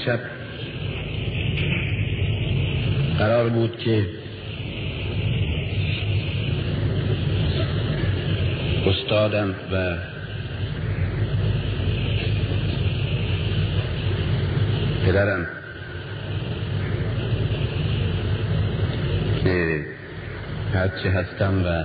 [0.00, 0.20] امشب.
[3.18, 4.06] قرار بود که
[8.86, 9.96] استادم و
[15.06, 15.46] پدرم
[19.44, 19.84] که
[20.74, 21.84] هرچه هستم و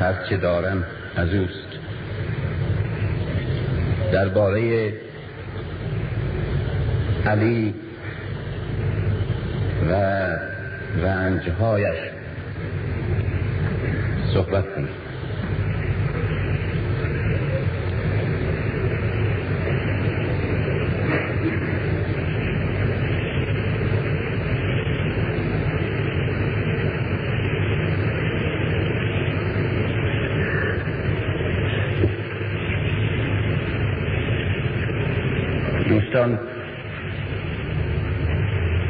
[0.00, 0.84] هرچه دارم
[1.16, 1.66] از اوست.
[4.12, 4.92] درباره
[7.26, 7.74] علی
[9.90, 9.92] و
[11.02, 11.98] رنجهایش.
[14.34, 15.05] صحبت کنیم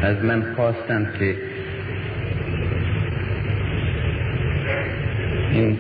[0.07, 1.37] از من خواستند که
[5.53, 5.79] این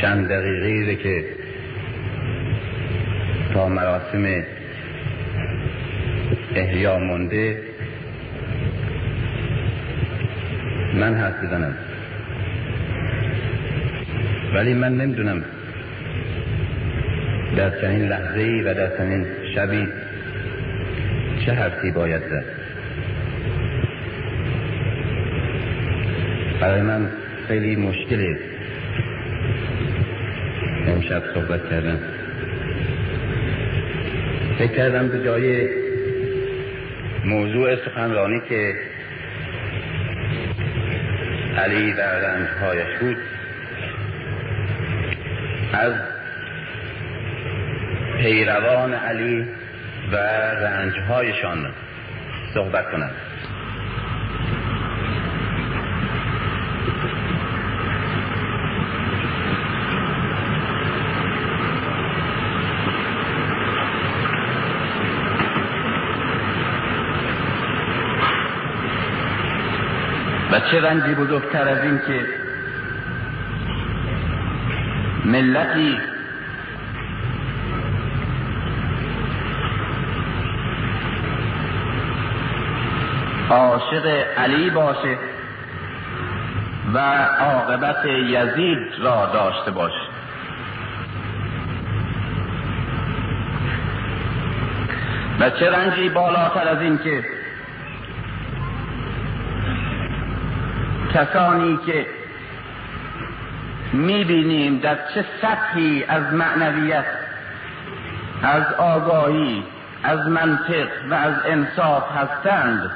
[0.00, 1.24] چند دقیقه که
[3.54, 4.42] تا مراسم
[6.54, 7.62] احیا مونده
[10.94, 11.74] من حرف بزنم.
[14.54, 15.44] ولی من نمی‌دونم
[17.56, 19.88] در چنین لحظه و در چنین شبی
[21.46, 22.44] چه حرفی باید زد؟
[26.60, 27.08] برای من
[27.48, 28.36] خیلی مشکلی
[30.86, 31.98] امشب صحبت کردم.
[34.58, 35.68] فکر کردم به جای
[37.24, 38.74] موضوع سخنرانی که
[41.56, 43.16] علی و رنجهایش بود
[45.72, 45.92] از
[48.18, 49.46] پیروان علی
[50.12, 51.70] و رنجهایشان
[52.54, 53.14] صحبت کنند.
[70.52, 72.26] و چه رنجی بزرگتر از این که
[75.24, 75.98] ملتی
[83.50, 84.06] عاشق
[84.38, 85.18] علی باشه
[86.94, 86.98] و
[87.40, 90.10] عاقبت یزید را داشته باشه.
[95.40, 97.24] و چه رنجی بالاتر از این که
[101.14, 102.06] کسانی که
[103.92, 107.04] می‌بینیم در چه سطحی از معنویت
[108.42, 109.64] از آگاهی
[110.02, 112.90] از منطق و از انصاف هستند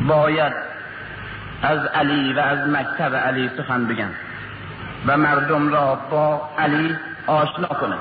[0.00, 0.52] باید
[1.62, 4.10] از علی و از مکتب علی سخن بگن
[5.06, 6.96] و مردم را با علی
[7.26, 8.00] آشنا کنند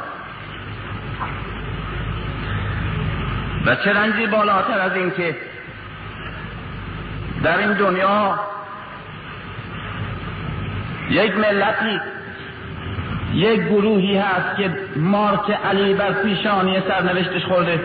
[3.66, 5.36] و چه رنجی بالاتر از این که
[7.44, 8.40] در این دنیا
[11.10, 12.00] یک ملتی
[13.34, 17.80] یک گروهی هست که مارک علی بر پیشانی سرنوشتش خورده.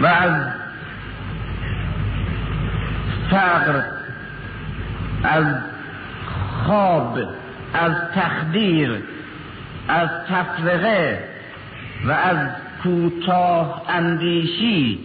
[0.00, 0.46] و از
[3.30, 3.82] فقر
[5.24, 5.44] از
[6.64, 7.18] خواب
[7.74, 9.02] از تخدیر
[9.88, 11.24] از تفرقه
[12.06, 12.36] و از
[12.82, 14.98] کوتاه اندیشی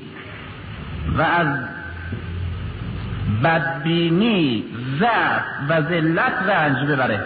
[1.18, 1.48] و از
[3.44, 4.64] بدبینی
[5.00, 7.20] ضعف و ذلت رنج ببره.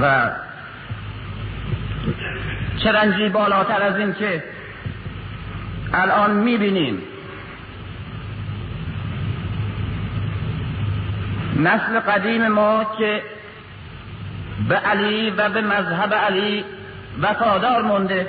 [0.00, 0.30] و
[2.82, 4.42] چه رنجی بالاتر از این که
[5.94, 7.02] الان می‌بینیم.
[11.56, 13.22] نسل قدیم ما که
[14.68, 16.64] به علی و به مذهب علی
[17.22, 18.28] وفادار مونده.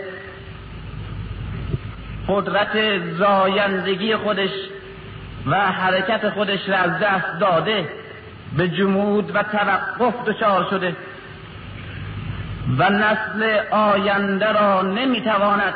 [2.27, 4.49] قدرت زایندگی خودش
[5.47, 7.89] و حرکت خودش را از دست داده.
[8.57, 10.95] به جمود و توقف دچار شده.
[12.77, 15.73] و نسل آینده را نمی‌تواند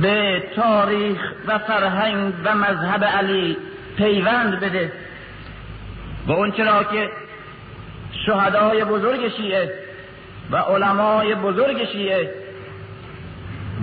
[0.00, 3.56] به تاریخ و فرهنگ و مذهب علی
[3.96, 4.92] پیوند بده.
[6.26, 7.10] و اون چرا که
[8.26, 9.72] شهدای بزرگ شیعه
[10.50, 12.34] و علمای بزرگ شیعه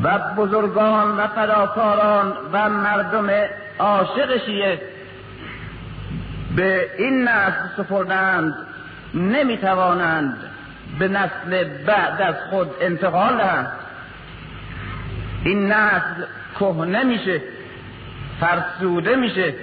[0.03, 3.29] و بزرگان و فداکاران و مردم
[3.79, 4.81] عاشق شیعه
[6.55, 8.53] به این نسل سپردند
[9.13, 10.37] نمی‌توانند
[10.99, 13.71] به نسل بعد از خود انتقال دهند
[15.43, 16.23] این نسل
[16.59, 17.41] کهنه میشه
[18.39, 19.53] فرسوده میشه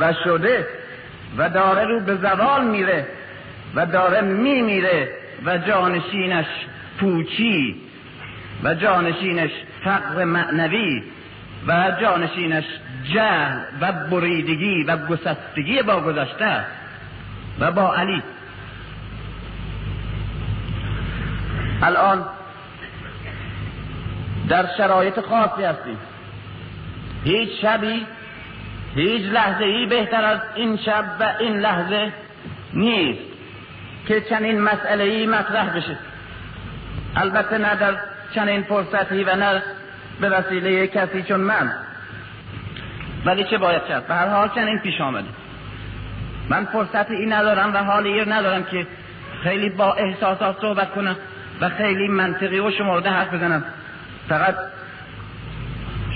[0.00, 0.66] و شده
[1.38, 3.06] و داره رو به زوال میره
[3.74, 5.08] و داره میمیره
[5.46, 6.46] و جانشینش
[7.00, 7.80] پوچی
[8.64, 9.50] و جانشینش
[9.84, 11.02] فقر معنوی
[11.66, 12.64] و جانشینش
[13.14, 16.64] جهل و بریدگی و گسستگی با گذشته
[17.60, 18.22] و با علی
[21.82, 22.24] الان
[24.48, 25.98] در شرایط خاصی هستیم.
[27.24, 28.06] هیچ شبی
[28.94, 32.12] هیچ لحظه ای بهتر از این شب و این لحظه
[32.74, 33.20] نیست
[34.08, 35.96] که چنین مسئله ای مطرح بشه.
[37.16, 37.96] البته نه در
[38.34, 39.62] چنین فرصتی و نه
[40.20, 41.72] به وسیله کسی چون من.
[43.24, 45.28] ولی چه باید کرد؟ به هر حال چنین پیش آمده.
[46.48, 48.86] من فرصتی ای ندارم و حالی ندارم که
[49.42, 51.16] خیلی با احساسات صحبت کنم.
[51.60, 53.64] و خیلی منطقی و شمارده حرف بزنم.
[54.28, 54.54] فقط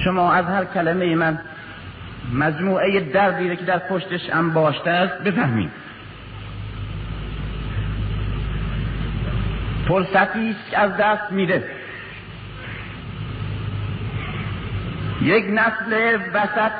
[0.04, 1.38] شما از هر کلمه من
[2.32, 5.70] مجموعه دردی که در پشتش انباشته است بفهمید.
[9.88, 11.64] فرصتی از دست میده.
[15.22, 16.72] یک نسل وسط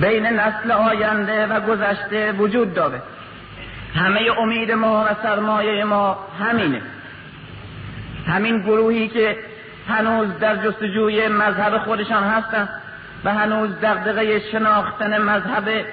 [0.00, 3.02] بین نسل آینده و گذشته وجود داره.
[3.94, 6.82] همه امید ما و سرمایه ما همینه.
[8.26, 9.36] همین گروهی که
[9.88, 12.68] هنوز در جستجوی مذهب خودشان هستند
[13.24, 15.84] و هنوز دقدقه شناختن مذهب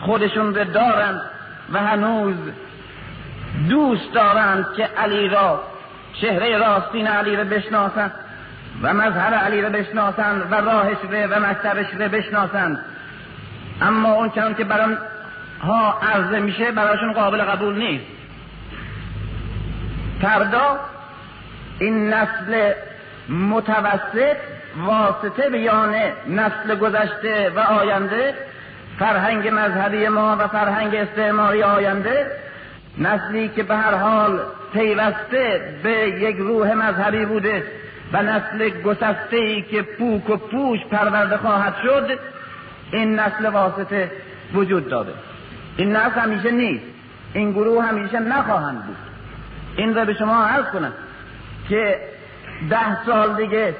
[0.00, 1.20] خودشون رو دارند
[1.72, 2.36] و هنوز
[3.68, 5.62] دوست دارند که علی را
[6.20, 8.12] چهره راستین علی را بشناسند
[8.82, 12.84] و مذهب علی را بشناسند و راهش را و مکتبش را بشناسند.
[13.80, 14.98] اما اون که بران
[15.62, 18.04] ها عرضه میشه براشون قابل قبول نیست.
[20.22, 20.80] فردا
[21.78, 22.72] این نسل
[23.28, 24.36] متوسط
[24.76, 25.94] واسطه بیان
[26.28, 28.34] نسل گذشته و آینده
[28.98, 32.26] فرهنگ مذهبی ما و فرهنگ استعماری آینده
[32.98, 34.40] نسلی که به هر حال
[34.72, 37.64] پیوسته به یک روح مذهبی بوده
[38.12, 42.18] و نسل گسسته ای که پوک و پوش پرورده خواهد شد
[42.92, 44.10] این نسل واسطه
[44.54, 45.12] وجود داره
[45.80, 46.84] این نسل همیشه نیست.
[47.34, 48.96] این گروه همیشه نخواهند بود.
[49.76, 50.92] این را به شما عرض کنم
[51.68, 51.98] که
[52.70, 53.74] ده سال دیگه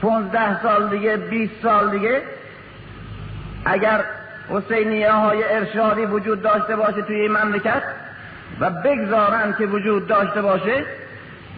[0.00, 2.22] پونزده سال دیگه بیست سال دیگه
[3.64, 4.04] اگر
[4.50, 7.82] حسینیه های ارشادی وجود داشته باشه توی این مملکت
[8.60, 10.84] و بگذارن که وجود داشته باشه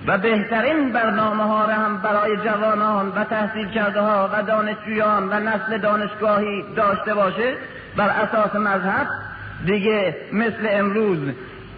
[0.07, 5.41] و بهترین برنامه ها را هم برای جوانان و تحصیل کرده ها و دانشجویان و
[5.41, 7.55] نسل دانشگاهی داشته باشه
[7.97, 9.26] بر اساس مذهب
[9.65, 11.19] دیگه مثل امروز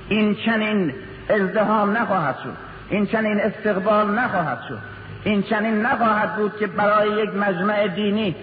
[0.09, 0.93] این چنین
[1.29, 2.57] ازدهام نخواهد شد.
[2.89, 4.79] این چنین استقبال نخواهد شد.
[5.25, 8.37] این چنین نخواهد بود که برای یک مجمع دینی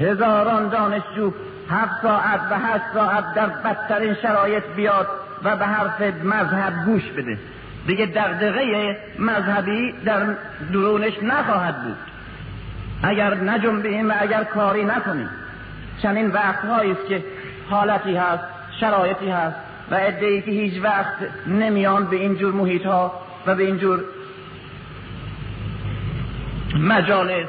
[0.00, 1.32] هزاران دانشجو
[1.70, 5.06] هفت ساعت و هشت ساعت در بدترین شرایط بیاد
[5.44, 7.38] و به حرف مذهب گوش بده.
[7.86, 10.26] دیگه دقدقه مذهبی در
[10.72, 11.96] درونش نخواهد بود.
[13.02, 15.28] اگر نجنبیم و اگر کاری نکنیم.
[16.02, 17.24] چنین وقتهایی است که
[17.70, 18.44] حالتی هست
[18.82, 19.56] شرایطی هست
[19.90, 21.14] و ادهی که هیچ وقت
[21.46, 23.12] نمیان به اینجور محیط ها
[23.46, 24.00] و به اینجور
[26.76, 27.46] مجالس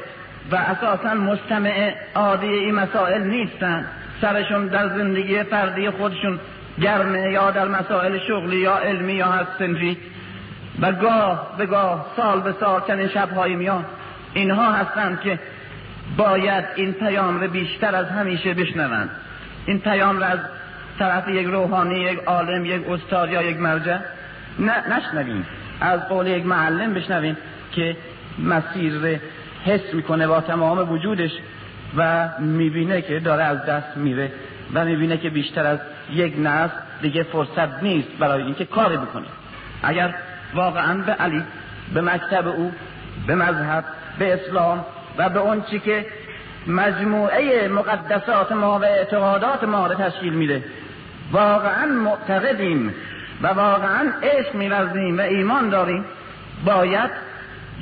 [0.50, 3.86] و اساسا مستمع عادی این مسائل نیستن
[4.20, 6.40] سرشون در زندگی فردی خودشون
[6.80, 9.96] گرمه یا در مسائل شغلی یا علمی یا هست سنفی
[10.80, 13.84] و گاه به گاه سال به سال چنین شبهایی میان.
[14.34, 15.38] اینها هستند که
[16.16, 19.10] باید این پیام رو بیشتر از همیشه بشنوند.
[19.66, 20.38] این پیام رو از
[20.98, 23.98] طرف یک روحانی یک عالم یک استاد یا یک مرجع.
[24.58, 25.46] نه نشنویم.
[25.80, 27.36] از قول یک معلم بشنویم
[27.72, 27.96] که
[28.38, 29.20] مسیر
[29.64, 31.30] حس می‌کنه با تمام وجودش
[31.96, 34.32] و می‌بینه که داره از دست میره
[34.74, 35.78] و می‌بینه که بیشتر از
[36.10, 39.26] یک نسل دیگه فرصت نیست برای اینکه کاری بکنه.
[39.82, 40.14] اگر
[40.54, 41.42] واقعا به علی
[41.94, 42.72] به مکتب او
[43.26, 43.84] به مذهب
[44.18, 44.84] به اسلام
[45.18, 46.06] و به اون چی که
[46.66, 50.64] مجموعه مقدسات ما و اعتقادات ما رو تشکیل میده
[51.32, 52.94] واقعا معتقدیم
[53.42, 56.04] و واقعا عشق میورزیم و ایمان داریم.
[56.64, 57.10] باید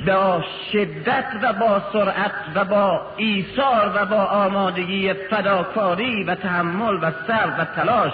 [0.07, 7.11] با شدت و با سرعت و با ایثار و با آمادگی فداکاری و تحمل و
[7.27, 8.13] سر و تلاش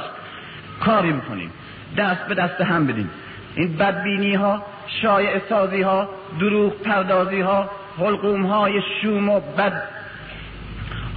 [0.86, 1.52] کاری می‌کنیم.
[1.98, 3.10] دست به دست هم بدیم.
[3.56, 4.66] این بدبینی ها
[5.02, 6.10] شایع سازی ها
[6.40, 7.70] دروغ پردازی ها
[8.00, 9.84] حلقوم های شوم و بد.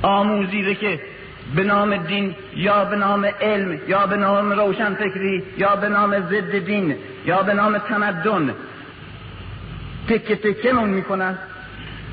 [0.02, 1.00] آموزی که
[1.56, 6.58] به نام دین یا به نام علم یا به نام روشنفکری یا به نام ضد
[6.58, 8.54] دین یا به نام تمدن.
[10.08, 11.38] تکه تکه می‌کنن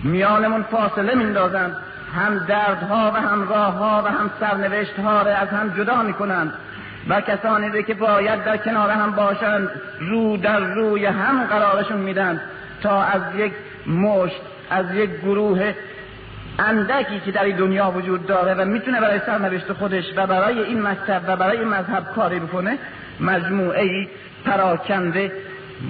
[0.04, 1.76] میانمون فاصله میندازند
[2.16, 6.54] هم دردها و هم راهها و هم سرنوشتها را از هم جدا می‌کنند
[7.10, 9.70] و کسانی که باید در کنار هم باشند
[10.00, 12.42] رو در روی هم قرارشون میدن
[12.84, 13.54] تا از یک
[13.88, 15.74] مشت از یک گروه
[16.60, 20.82] اندکی که در این دنیا وجود داره و می‌تونه برای سرنوشت خودش و برای این
[20.82, 22.78] مکتب و برای مذهب کاری بکنه
[23.20, 24.08] مجموعه ای
[24.46, 25.32] پراکنده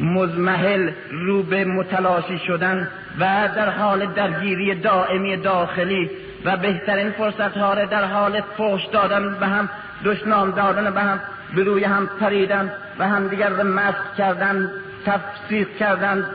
[0.02, 2.88] مزمحل رو به متلاشی شدن
[3.20, 6.10] و در حال درگیری دائمی داخلی
[6.46, 9.70] و بهترین فرصت ها در حال فوش دادن به هم
[10.06, 11.20] دشنام دادن به هم
[11.56, 14.72] به روی هم پریدن و هم دیگر رو مسخ کردن
[15.06, 16.26] تفسیق کردن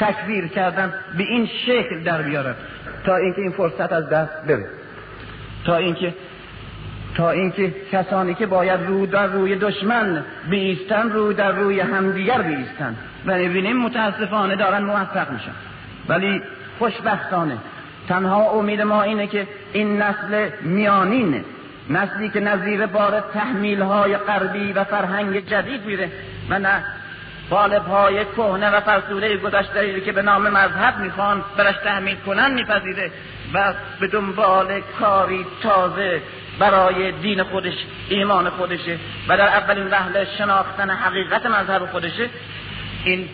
[0.00, 2.54] تکفیر کردن به این شکل در بیارن.
[3.04, 4.66] تا اینکه این فرصت از دست بره.
[5.64, 6.14] تا اینکه
[7.16, 12.96] تا اینکه کسانی که باید رو در روی دشمن بیستن رو در روی همدیگر بیستن.
[13.26, 15.52] و می‌بینیم متاسفانه دارن موفق میشن.
[16.08, 16.42] ولی
[16.78, 17.58] خوشبختانه
[18.08, 21.44] تنها امید ما اینه که این نسل میانین
[21.90, 26.10] نسلی که نظیر بار تحمیل های غربی و فرهنگ جدید میره
[26.50, 26.84] و نه
[27.50, 33.10] قالب های کهنه و فرسوده گذشته که به نام مذهب می‌خوان برش تحمیل کنن میپذیره
[33.54, 36.22] و به دنبال کاری تازه
[36.58, 37.74] برای دین خودش
[38.08, 42.28] ایمان خودشه و در اولین وهله شناختن حقیقت مذهب خودشه
[43.04, 43.28] این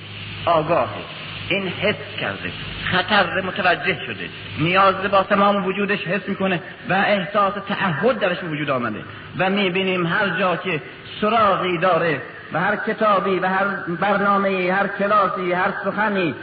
[0.47, 1.05] آگاهه
[1.49, 2.53] این حس کرده
[2.85, 9.01] خطر متوجه شده نیاز با تمام وجودش حس می‌کنه و احساس تعهد درش وجود آمده
[9.39, 10.83] و می‌بینیم هر جا که
[11.21, 12.23] سراغی داره
[12.53, 13.67] و هر کتابی و هر
[14.01, 16.35] برنامه هر کلاسی هر سخنی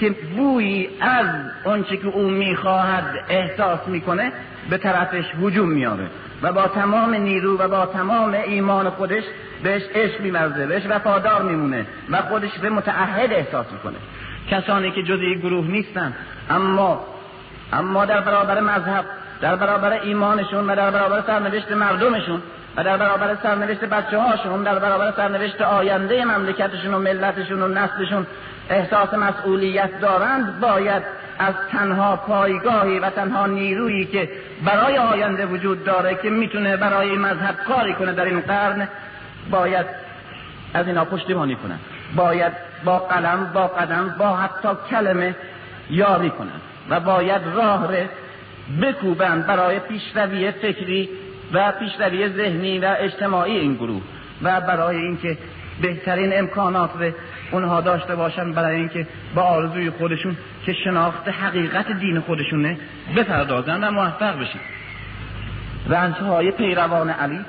[0.00, 1.26] که بویی از
[1.64, 4.32] آنچه که او می‌خواهد احساس می‌کنه
[4.70, 6.10] به طرفش هجوم میاره
[6.42, 9.22] و با تمام نیرو و با تمام ایمان خودش
[9.62, 13.96] بهش عشق میورزه بهش وفادار میمونه و خودش به متعهد احساس می‌کنه.
[14.50, 16.14] کسانی که جزئی گروه نیستن
[16.50, 17.06] اما
[17.72, 19.04] اما در برابر مذهب
[19.40, 22.42] در برابر ایمانشون و در برابر سرنوشت مردمشون
[22.76, 28.26] و در برابر سرنوشت بچه هاشون در برابر سرنوشت آینده مملکتشون و ملتشون و نسلشون
[28.70, 31.02] احساس مسئولیت دارند باید
[31.38, 34.28] از تنها پایگاهی و تنها نیرویی که
[34.64, 38.88] برای آینده وجود داره که می‌تونه برای مذهب کاری کنه در این قرن
[39.50, 39.86] باید
[40.74, 41.78] از اینا پشتیبانی کنن
[42.16, 42.52] باید
[42.84, 45.34] با قلم با قدم با حتی کلمه
[45.90, 46.60] یاری کنند
[46.90, 48.08] و باید راه ره
[48.82, 51.08] بکوبند برای پیشروی فکری
[51.52, 54.02] و پیشروی ذهنی و اجتماعی این گروه
[54.42, 55.38] و برای اینکه
[55.82, 57.10] بهترین امکانات رو
[57.52, 62.76] اونها داشته باشن برای اینکه با آرزوی خودشون که شناخت حقیقت دین خودشونه
[63.16, 64.58] بپردازن و موفق بشن.
[65.88, 67.40] رنجهای پیروان علی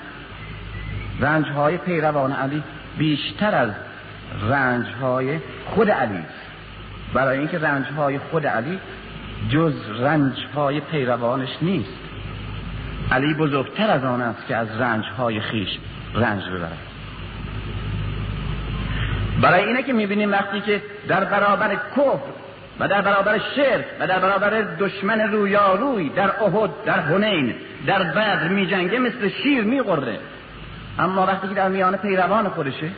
[1.19, 2.63] رنجهای پیروان علی
[2.97, 3.69] بیشتر از
[4.49, 6.23] رنجهای خود علی
[7.13, 8.79] برای اینکه رنجهای خود علی
[9.49, 12.10] جز رنجهای پیروانش نیست.
[13.11, 15.69] علی بزرگتر از آن است که از رنجهای خیش
[16.15, 16.77] رنج ببرد.
[19.41, 22.41] برای اینه که می‌بینیم وقتی که در برابر کفر
[22.79, 27.55] و در برابر شرک و در برابر دشمن رویاروی در احد در هنین
[27.87, 30.19] در بدر میجنگه مثل شیر میقره
[30.99, 32.89] اما وقتی که در میان پیروان خودشه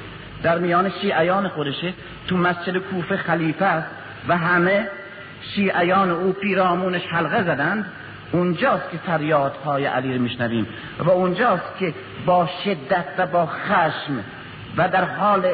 [0.43, 1.93] در میان شیعیان خودشه
[2.27, 3.87] تو مسجد کوفه خلیفه است
[4.27, 4.87] و همه
[5.55, 7.91] شیعیان او پیرامونش حلقه زدند
[8.33, 10.67] اونجاست که فریادهای علی رو میشنویم
[10.99, 11.93] و اونجاست که
[12.25, 14.23] با شدت و با خشم
[14.77, 15.45] و در حال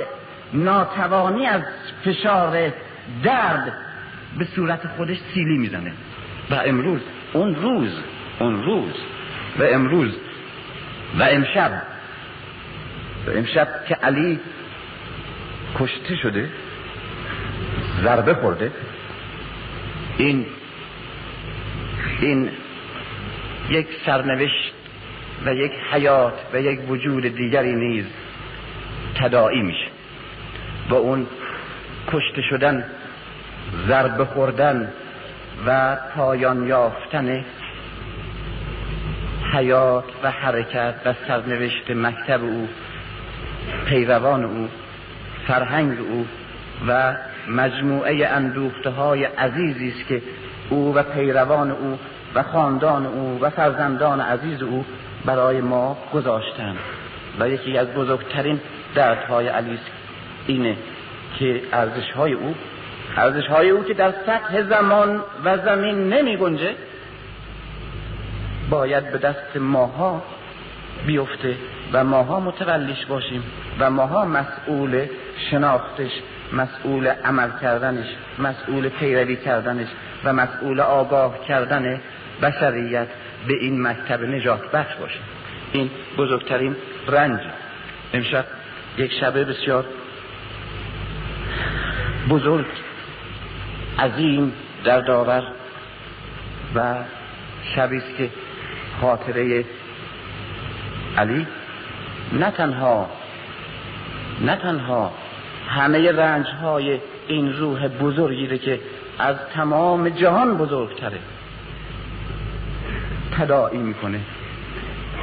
[0.53, 1.61] ناتوانی از
[2.05, 2.73] فشار
[3.23, 3.73] درد
[4.37, 5.93] به صورت خودش سیلی می‌زنه.
[6.51, 7.01] و امروز
[7.33, 7.91] اون روز
[8.39, 8.93] اون روز
[9.59, 10.17] و امروز
[11.19, 11.81] و امشب
[13.27, 14.39] و امشب که علی
[15.79, 16.49] کشته شده
[18.03, 18.71] ضربه خورده
[20.17, 20.45] این
[22.21, 22.49] این
[23.69, 24.73] یک سرنوشت
[25.45, 28.05] و یک حیات و یک وجود دیگری نیز
[29.15, 29.87] تداعی میشه.
[30.89, 31.27] با اون
[32.07, 32.85] کشته شدن
[33.87, 34.93] ضربه خوردن
[35.65, 37.45] و پایان یافتن
[39.53, 42.67] حیات و حرکت و سرنوشت مکتب او
[43.85, 44.69] پیروان او
[45.47, 46.27] فرهنگ او
[46.87, 47.15] و
[47.47, 50.21] مجموعه اندوخته های عزیزی است که
[50.69, 51.99] او و پیروان او
[52.35, 54.85] و خاندان او و فرزندان عزیز او
[55.25, 56.77] برای ما گذاشتند
[57.39, 58.59] و یکی از بزرگترین
[58.95, 59.79] دردهای علی
[60.47, 60.77] اینه
[61.39, 62.55] که ارزش های او
[63.17, 66.75] ارزش های او که در سطح زمان و زمین نمی گنجه
[68.69, 70.23] باید به دست ماها
[71.07, 71.55] بیفته
[71.93, 73.43] و ماها متولیش باشیم
[73.79, 75.05] و ماها مسئول
[75.51, 76.11] شناختش
[76.53, 78.07] مسئول عمل کردنش
[78.39, 79.87] مسئول پیروی کردنش
[80.23, 82.01] و مسئول آگاه کردن
[82.41, 83.07] بشریت
[83.47, 85.21] به این مکتب نجات بخش باشیم
[85.71, 86.75] این بزرگترین
[87.07, 87.39] رنج.
[88.13, 88.45] امشب
[88.97, 89.85] یک شبه بسیار
[92.29, 92.65] بزرگ
[93.99, 94.53] عظیم
[94.83, 95.43] در داور
[96.75, 96.95] و
[97.75, 98.29] شبی که
[99.01, 99.65] خاطره
[101.17, 101.47] علی
[102.33, 103.09] نه تنها
[104.41, 105.13] نه تنها
[105.67, 108.79] همه رنج های این روح بزرگی که
[109.19, 111.19] از تمام جهان بزرگتره.
[113.39, 114.19] تداعی می‌کنه.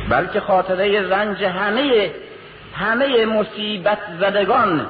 [0.08, 2.10] بلکه خاطره رنج همه
[2.74, 4.86] همه مصیبت زدگان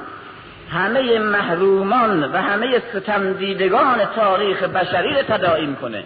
[0.73, 6.04] همه محرومان و همه ستم دیدگان تاریخ بشری را تداعی می‌کنه.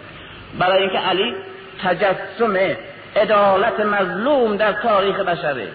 [0.59, 1.35] برای اینکه علی
[1.83, 2.75] تجسم
[3.15, 5.67] عدالت مظلوم در تاریخ بشره.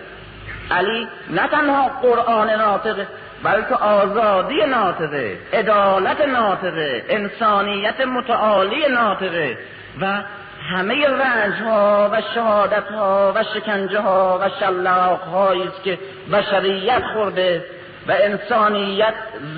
[0.70, 3.06] علی نه تنها قرآن ناطقه
[3.42, 9.58] بلکه آزادی ناطقه عدالت ناطقه انسانیت متعالی ناطقه
[10.00, 10.22] و
[10.62, 15.98] همه رنج ها و شهادت ها و شکنجه ها و شلاق هایی که
[16.32, 17.64] بشریت خورده
[18.08, 19.14] و انسانیت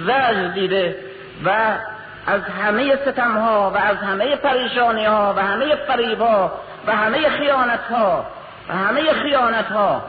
[0.07, 0.97] زج دیده
[1.45, 1.51] و
[2.27, 6.53] از همه ستم ها و از همه پریشانی ها و همه فریب ها
[6.87, 8.27] و همه خیانت ها
[8.69, 10.03] و همه خیانت ها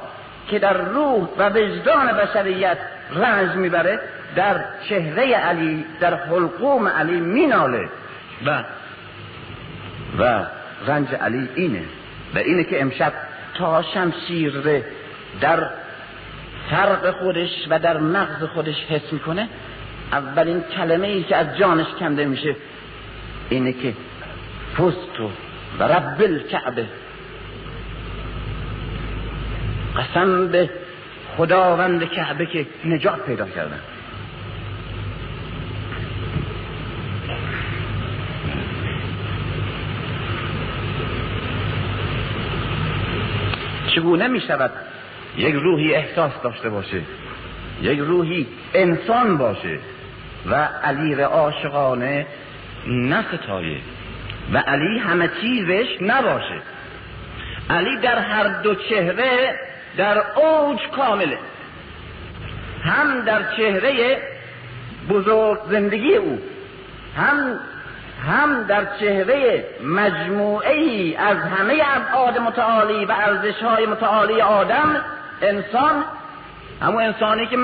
[0.50, 2.77] که در روح و وجدان بشریت
[3.15, 4.00] رنج می‌بره
[4.36, 7.89] در چهره علی در حلقوم علی میناله.
[8.46, 8.63] و
[10.19, 10.46] و
[10.88, 11.83] رنج علی اینه
[12.36, 13.13] و اینه که امشب
[13.53, 14.53] تا شمشیر
[15.41, 15.69] در
[16.69, 19.48] فرق خودش و در مغز خودش حس می‌کنه
[20.12, 22.55] اولین کلمه ای که از جانش کنده میشه
[23.50, 23.93] اینه که
[24.74, 25.31] فستو
[25.79, 26.86] و رب الکعبه.
[29.98, 30.69] قسم به
[31.38, 33.80] خداوند کعبه که نجات پیدا کردن.
[43.99, 44.71] چگونه می شود
[45.38, 47.01] یک روحی احساس داشته باشه
[47.81, 49.79] یک روحی انسان باشه
[50.49, 52.25] و علی را عاشقانه
[52.88, 53.77] نستایه
[54.53, 56.62] و علی همه چیزش نباشه.
[57.69, 59.59] علی در هر دو چهره
[59.97, 61.38] در اوج کامله.
[62.83, 64.17] هم در چهره
[65.09, 66.39] بزرگ زندگی او
[67.17, 67.59] هم
[68.27, 75.01] هم در چهره مجموعه ای از همه ابعاد متعالی و ارزش های متعالی آدم
[75.41, 76.03] انسان
[76.82, 77.58] همون انسانی که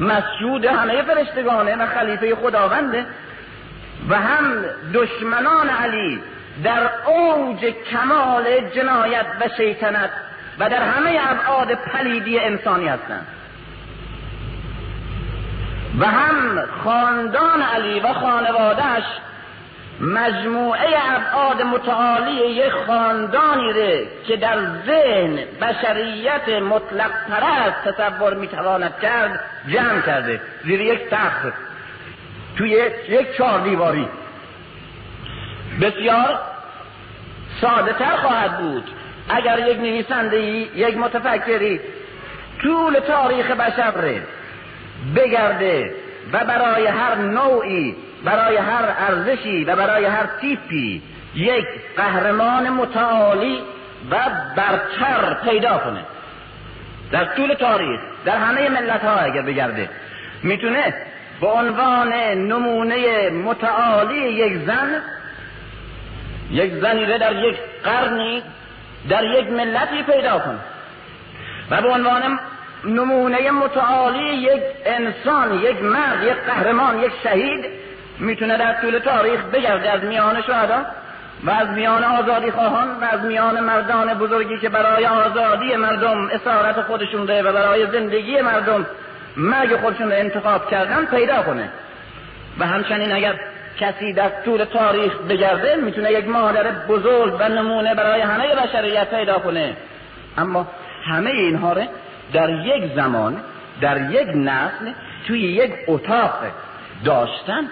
[0.00, 3.06] مسجود همه فرشتگانه و خلیفه خداونده
[4.08, 6.20] و هم دشمنان علی
[6.64, 8.44] در اوج کمال
[8.74, 10.10] جنایت و شیطنت
[10.58, 13.26] و در همه ابعاد پلیدی انسانی هستند.
[15.98, 19.04] و هم خاندان علی و خانوادهش
[20.00, 29.40] مجموعه ابعاد متعالی یک خاندانی ره که در ذهن بشریت مطلق پرست تصور می‌تواند کرد
[29.68, 31.52] جمع کرده زیر یک تخت
[32.56, 32.70] توی
[33.08, 34.08] یک چهار دیواری.
[35.80, 36.38] بسیار
[37.60, 38.84] ساده تر خواهد بود.
[39.28, 41.80] اگر یک نویسنده یک متفکری
[42.62, 44.20] طول تاریخ بشر
[45.16, 45.94] بگرده
[46.32, 51.02] و برای هر نوعی برای هر ارزشی و برای هر تیپی
[51.34, 53.62] یک قهرمان متعالی
[54.10, 54.16] و
[54.56, 56.00] برتر پیدا کنه.
[57.12, 59.88] در طول تاریخ در همه ملت ها اگر بگرده
[60.42, 60.94] می‌تونه
[61.40, 65.02] به عنوان نمونه متعالی یک زن
[66.50, 68.42] یک زنی در یک قرنی
[69.08, 70.58] در یک ملتی پیدا کنه.
[71.70, 72.38] و به عنوان
[72.84, 77.64] نمونه متعالی یک انسان یک مرد یک قهرمان یک شهید
[78.20, 80.86] می‌تونه در طول تاریخ بگرده از میان شهدا
[81.44, 86.82] و از میان آزادی خواهان و از میان مردان بزرگی که برای آزادی مردم اسارت
[86.82, 88.86] خودشون ده و برای زندگی مردم
[89.36, 91.68] مرگ خودشون انتخاب کردن پیدا کنه.
[92.58, 93.34] و همچنین اگر
[93.80, 99.38] کسی در طول تاریخ بگرده می‌تونه یک مادر بزرگ و نمونه برای همه بشریت پیدا
[99.38, 99.76] کنه.
[100.38, 100.66] اما
[101.04, 101.82] همه اینها رو
[102.32, 103.36] در یک زمان
[103.80, 104.92] در یک نسل
[105.26, 106.32] توی یک اتاق
[107.04, 107.68] داشتن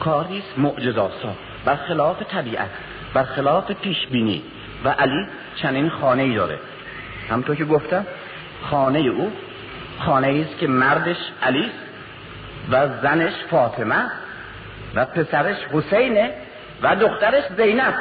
[0.00, 2.70] کاریس است معجزاسا برخلاف طبیعت
[3.14, 4.42] برخلاف پیش بینی
[4.84, 5.26] و علی
[5.56, 6.58] چنین خانه ای داره.
[7.30, 8.06] همطور که گفتم
[8.62, 9.32] خانه او
[9.98, 11.70] خانه است که مردش علی
[12.70, 14.10] و زنش فاطمه
[14.94, 16.30] و پسرش حسینه
[16.82, 17.94] و دخترش زینب.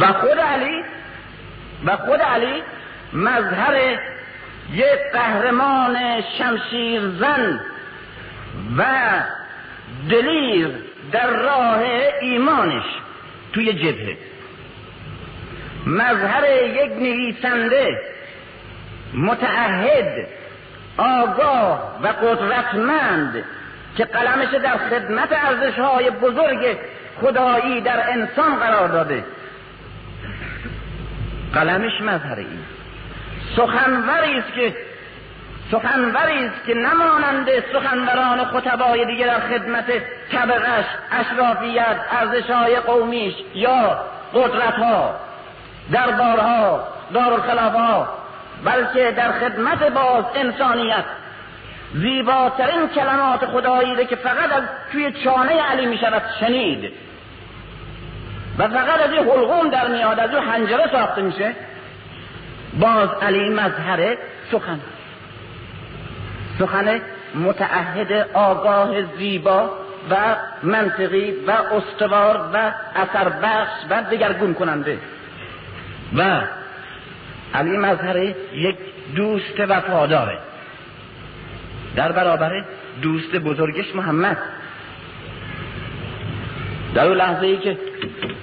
[0.00, 0.82] و خود علی
[1.84, 2.62] و خود علی
[3.12, 3.98] مظهر
[4.72, 5.96] یک قهرمان
[6.38, 7.60] شمشیر زن
[8.78, 8.84] و
[10.10, 10.68] دلیر
[11.12, 11.82] در راه
[12.20, 12.84] ایمانش
[13.52, 14.16] توی جبهه.
[15.86, 18.00] مظهر یک نویسنده
[19.14, 20.26] متعهد
[20.96, 23.44] آگاه و قدرتمند
[23.96, 26.76] که قلمش در خدمت ارزش های بزرگ
[27.20, 29.24] خدایی در انسان قرار داده.
[31.54, 32.61] قلمش مظهر این
[33.56, 34.76] سخنوری است که
[35.70, 39.84] سخنوری است که نمانند سخنوران خطبای دیگه در خدمت
[40.32, 45.14] طبقش اشرافیت ارزشهای قومیش یا قدرتها
[45.92, 46.84] دربارها
[47.14, 48.08] دارالخلافها
[48.64, 51.04] بلکه در خدمت باز انسانیت.
[51.94, 54.62] زیباترین کلمات خدایی که فقط از
[54.92, 56.92] توی چانه علی می شود شنید.
[58.58, 61.54] و فقط از این حلقوم در میاد از اون حنجره ساخته میشه.
[62.80, 64.16] باز علی مظهر
[64.52, 64.80] سخن.
[66.58, 67.00] سخن
[67.34, 69.70] متعهد آگاه زیبا
[70.10, 74.98] و منطقی و استوار و اثر بخش و دگرگون کننده.
[76.16, 76.40] و
[77.54, 78.16] علی مظهر
[78.54, 78.76] یک
[79.14, 80.38] دوست وفاداره.
[81.96, 82.64] در برابر
[83.02, 84.38] دوست بزرگش محمد.
[86.94, 87.78] در اون لحظه ای که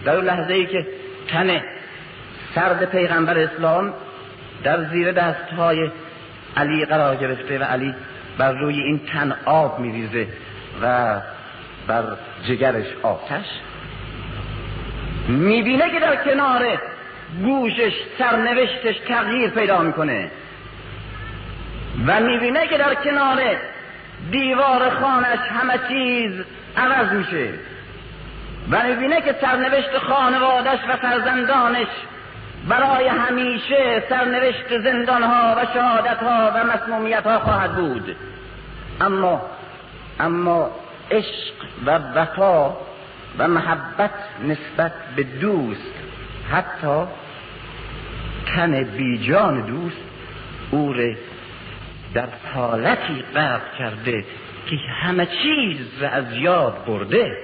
[0.06, 0.88] در اون لحظه ای که
[1.28, 1.62] تن
[2.56, 3.94] سرد پیغمبر اسلام
[4.64, 5.92] در زیر دست های
[6.58, 7.96] علی قرار گرفته و علی
[8.38, 10.28] بر روی این تن آب میریزه
[10.82, 11.16] و
[11.88, 12.04] بر
[12.48, 13.46] جگرش آتش
[15.28, 16.80] می‌بینه که در کنار
[17.44, 20.32] گوشش سرنوشتش تغییر پیدا می‌کنه
[22.08, 23.42] و می‌بینه که در کنار
[24.32, 26.32] دیوار خانش همه چیز
[26.78, 27.50] عوض میشه
[28.72, 31.88] و می‌بینه که سرنوشت خانوادش و فرزندانش
[32.68, 38.16] برای همیشه سرنوشت زندانها و شهادتها و مسمومیتها خواهد بود.
[39.02, 39.42] اما
[40.20, 40.72] اما
[41.12, 41.54] عشق
[41.86, 42.78] و وفا
[43.40, 44.12] و محبت
[44.44, 45.94] نسبت به دوست
[46.52, 47.04] حتی
[48.46, 50.02] تن بیجان دوست
[50.72, 50.94] او
[52.14, 54.26] در حالتی غرق کرده
[54.70, 57.38] که همه چیز از یاد برده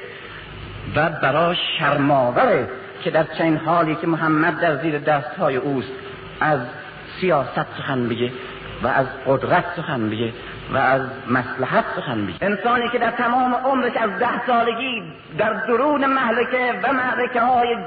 [0.96, 2.70] و برای شرماوره
[3.06, 5.92] که در چنین حالی که محمد در زیر دستهای اوست
[6.42, 6.60] از
[7.22, 8.32] سیاست سخن بگه
[8.84, 10.34] و از قدرت سخن بگه
[10.74, 15.04] و از مسلحت سخن بگه انسانی که در تمام عمرش از ده سالگی
[15.38, 17.78] در درون محلکه و محلکه های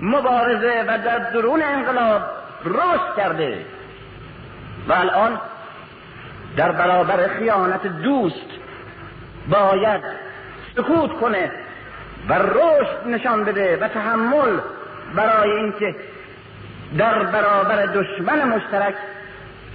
[0.00, 2.22] مبارزه و در درون انقلاب
[2.64, 3.64] رشد کرده
[4.88, 5.40] و الان
[6.56, 8.50] در برابر خیانت دوست
[9.48, 10.00] باید
[10.76, 11.50] سکوت کنه
[12.28, 14.58] و رشد نشان بده و تحمل
[15.14, 15.94] برای اینکه
[16.98, 18.94] در برابر دشمن مشترک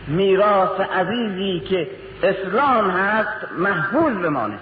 [0.08, 1.88] میراث عزیزی که
[2.24, 4.58] اسلام هست محفوظ بمانه.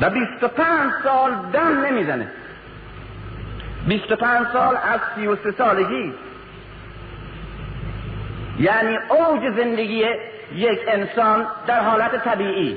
[0.00, 2.30] و بیست و پنج سال دم نمی‌زنه.
[3.88, 6.14] بیست و پنج سال از سی و سه سالگی.
[8.58, 10.04] یعنی اوج زندگی
[10.54, 12.76] یک انسان در حالت طبیعی.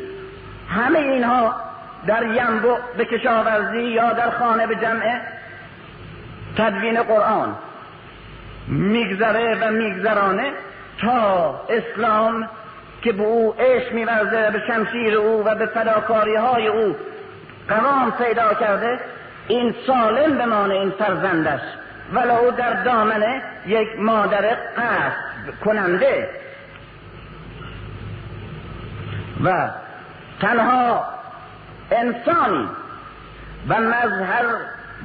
[0.70, 1.67] همه اینها
[2.08, 5.22] در ینبع به کشاورزی یا در خانه به جمع
[6.58, 7.56] تدوین قرآن
[8.68, 10.52] میگذره و میگذرانه
[11.02, 12.50] تا اسلام
[13.02, 16.96] که به او عشق میورزه به شمشیر او و به فداکاری های او
[17.70, 19.00] قوام پیدا کرده
[19.48, 21.62] این سالم بمانه این فرزندش.
[22.14, 26.30] ولو در دامنه یک مادر قصد کننده.
[29.44, 29.70] و
[30.42, 31.06] تنها
[31.92, 32.70] انسانی
[33.70, 34.46] و مظهر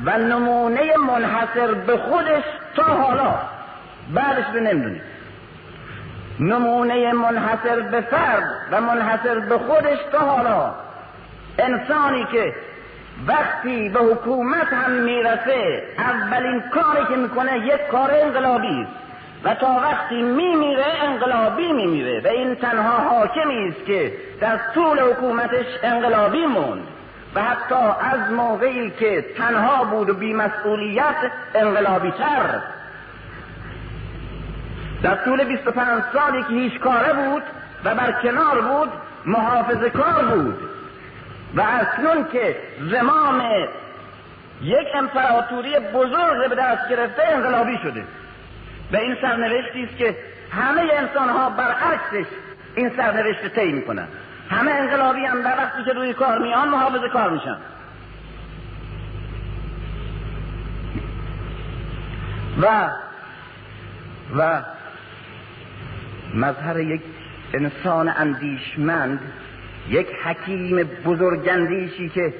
[0.04, 2.42] و نمونه منحصر به خودش
[2.76, 3.34] تا حالا.
[4.14, 5.02] بعدش رو نمی‌دونید
[6.40, 10.74] نمونه منحصر به فرد و منحصر به خودش تا حالا.
[11.58, 12.54] انسانی که
[13.26, 18.86] وقتی به حکومت هم می‌رسه اولین کاری که می‌کنه یک کار انقلابی
[19.44, 25.66] و تا وقتی میمیره انقلابی میمیره و این تنها حاکمی است که در طول حکومتش
[25.82, 26.86] انقلابی موند
[27.34, 31.16] و حتی از موقعی که تنها بود و بیمسئولیت
[31.54, 32.60] انقلابی تر
[35.02, 37.42] در طول 25 سالی که هیچ کاره بود
[37.84, 38.88] و بر کنار بود
[39.26, 40.58] محافظ کار بود
[41.54, 42.56] و اکنون که
[42.90, 43.42] زمام
[44.62, 48.04] یک امپراتوری بزرگ به دست گرفته انقلابی شده.
[48.92, 50.16] و این سرنوشتی است که
[50.50, 52.30] همه انسان ها برعکسش
[52.74, 54.08] این سرنوشت طی می‌کنن.
[54.50, 57.56] همه انقلابی هم در وقتی که روی کار میان محافظ کار میشن.
[62.62, 62.90] و
[64.36, 64.62] و
[66.34, 67.00] مظهر یک
[67.54, 69.20] انسان اندیشمند
[69.88, 72.34] یک حکیم بزرگندیشی که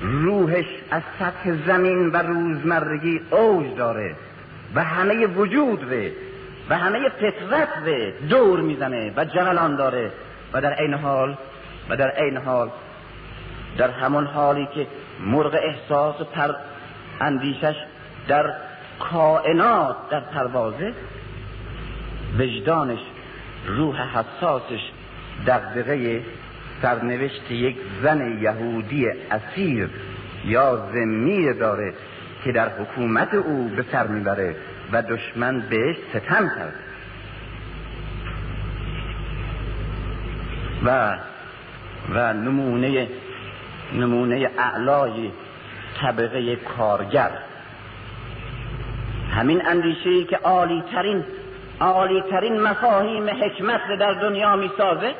[0.00, 4.16] روحش از سطح زمین و روزمرگی اوج داره.
[4.74, 6.12] و همه وجود به
[6.70, 10.10] و همه فطرت به دور می‌زنه و جلالان داره.
[10.52, 11.36] و در این حال
[11.88, 12.70] و در این حال
[13.78, 14.86] در همون حالی که
[15.20, 16.54] مرغ احساس و پر
[17.20, 17.74] اندیشش
[18.28, 18.54] در
[18.98, 20.92] کائنات در پروازه
[22.38, 22.98] وجدانش
[23.66, 24.90] روح حساسش
[25.46, 26.22] دقدقه
[26.82, 29.90] سرنوشت یک زن یهودی اسیر
[30.44, 31.94] یا زمیر داره.
[32.44, 34.56] که در حکومت او به سر می‌بره
[34.92, 36.74] و دشمن بهش ستم کرد.
[40.84, 41.18] و
[42.14, 43.08] و نمونه
[43.92, 45.30] نمونه اعلای
[46.00, 47.30] طبقه کارگر.
[49.30, 51.24] همین اندیشه که عالی ترین
[51.80, 55.14] عالی ترین مفاهیم حکمت در دنیا می سازه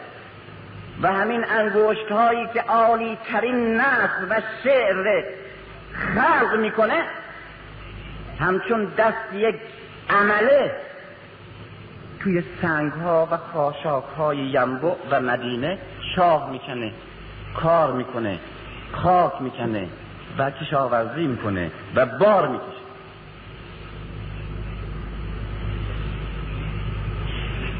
[1.02, 5.22] و همین انگوشت هایی که عالی ترین نصر و شعر
[5.92, 7.02] خلق می‌کنه
[8.40, 9.56] همچون دست یک
[10.10, 10.72] عمله
[12.20, 15.78] توی سنگ ها و خاشاک های ینبع و مدینه
[16.16, 16.92] شاه می‌کنه
[17.54, 18.38] کار می‌کنه
[18.92, 19.88] خاک می‌کنه
[20.38, 22.80] و کشاورزی می‌کنه و بار می‌کشه.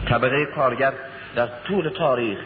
[0.08, 0.92] طبقه کارگر
[1.34, 2.38] در طول تاریخ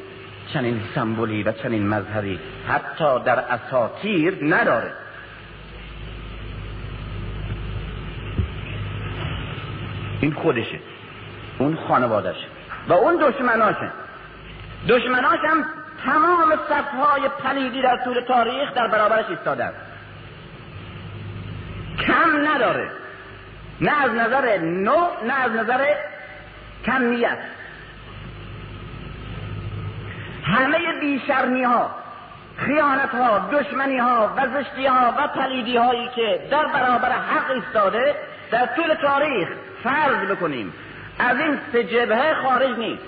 [0.53, 4.93] چنین سمبولی و چنین مظهری حتی در اساطیر نداره.
[10.25, 10.79] این خودشه.
[11.59, 12.47] اون خانوادشه
[12.89, 13.91] و اون دشمناشه.
[14.89, 15.65] دشمناش هم
[16.05, 19.73] تمام صفهای پلیدی در طول تاریخ در برابرش ایستادن
[22.07, 22.91] کم نداره.
[23.81, 25.95] نه از نظر نوع نه از نظر
[26.87, 27.39] کمیت.
[30.45, 31.91] همه بیشرمی ها
[32.57, 38.15] خیانت ها دشمنی ها و زشتی ها و پلیدی هایی که در برابر حق ایستاده
[38.55, 39.49] در طول تاریخ
[39.83, 40.73] فرض بکنیم
[41.19, 43.03] از این سه جبهه خارج نیست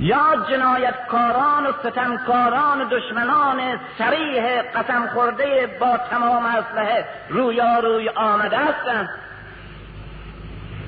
[0.00, 3.60] یا جنایتکاران و ستمکاران دشمنان
[3.98, 9.08] سریح قسم خورده با تمام اسلحه روی آمده هستند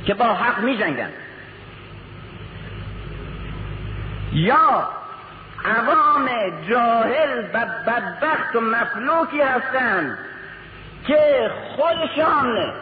[0.06, 1.10] که با حق می جنگن.
[4.32, 4.88] یا
[5.64, 6.28] عوام
[6.68, 10.18] جاهل و بدبخت و مفلوکی هستند
[11.06, 12.72] که خودشان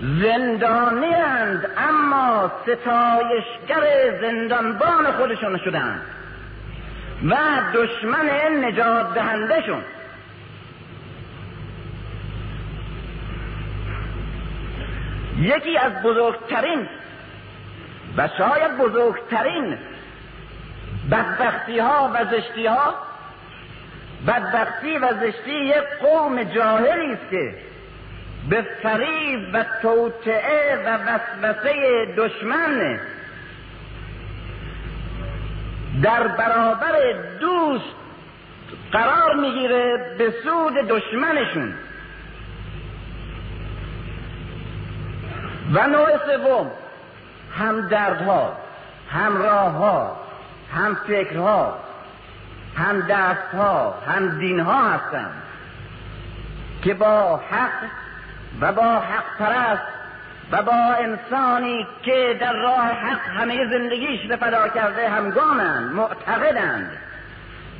[0.00, 1.14] زندانی
[1.76, 6.00] اما ستایشگر زندانبان خودشون شدند
[7.28, 7.36] و
[7.74, 9.82] دشمن نجات دهندهشون.
[15.38, 16.88] یکی از بزرگترین
[18.16, 19.78] و شاید بزرگترین
[21.10, 22.94] بدبختی ها و زشتی ها
[24.26, 27.54] بدبختی و زشتی یک قوم جاهلی است که
[28.50, 33.00] به فریب و توطعه و وسوسه دشمن
[36.02, 36.94] در برابر
[37.40, 37.94] دوست
[38.92, 41.74] قرار می‌گیره به سود دشمنشون.
[45.72, 46.70] و نوع سوم
[47.58, 48.56] هم دردها
[49.10, 50.16] هم راهها
[50.74, 51.78] هم فکرها
[52.76, 55.42] هم دستها هم دینها هستند
[56.84, 57.90] که با حق
[58.60, 59.82] و با حق پرست
[60.52, 66.90] و با انسانی که در راه حق همه زندگیش به فدا کرده همگامند معتقدند.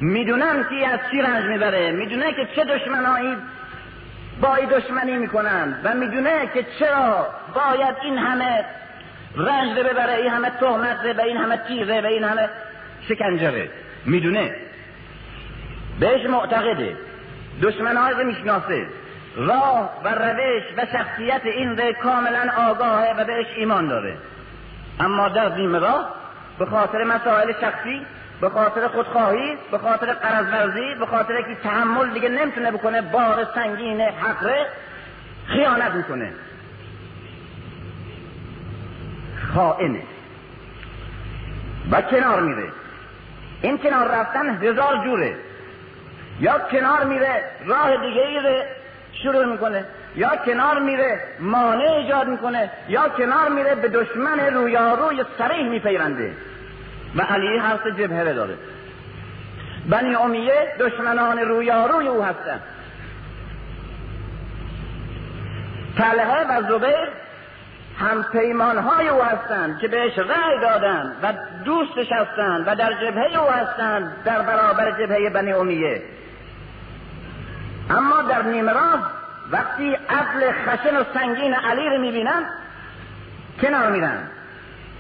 [0.00, 3.36] می‌دونن که از چی رنج می‌بره می‌دونه که چه دشمنایی
[4.40, 8.64] با ای دشمنی می‌کنند و می‌دونه که چرا باید این همه
[9.36, 12.48] رنج ببره این همه تهمت به این همه تیغه به این همه
[13.08, 13.70] شکنجه
[14.04, 14.65] می‌دونه.
[16.00, 16.96] بهش معتقده.
[17.62, 18.86] دشمنهای رو می‌شناسه.
[19.36, 24.16] راه و روش و شخصیت این ره کاملا آگاهه و بهش ایمان داره.
[25.00, 26.14] اما در دیم راه
[26.58, 28.06] به خاطر مسائل شخصی
[28.40, 34.00] به خاطر خودخواهی به خاطر قرض به خاطر که تحمل دیگه نمی‌تونه بکنه بار سنگین
[34.00, 34.66] حقره
[35.46, 36.32] خیانت می‌کنه.
[39.54, 40.02] خائنه.
[41.90, 42.68] و کنار میره.
[43.62, 45.36] این کنار رفتن هزار جوره.
[46.40, 48.62] یا کنار میره راه دیگه ای
[49.22, 49.84] شروع می‌کنه
[50.16, 56.32] یا کنار میره مانع ایجاد می‌کنه یا کنار میره به دشمن رویاروی سریح میپیونده
[57.16, 58.54] و علی سه جبهه داره
[59.90, 62.60] بنی امیه دشمنان رویاروی او هستن
[65.98, 67.08] طلحه و زبیر
[67.98, 68.24] هم
[68.78, 71.32] های او هستند که بهش رأی دادن و
[71.64, 76.02] دوستش هستند و در جبهه او هستند در برابر جبهه بنی امیه
[77.90, 78.72] اما در نیمه
[79.50, 82.42] وقتی عدل خشن و سنگین علی رو می‌بینن
[83.62, 84.18] کنار میرن.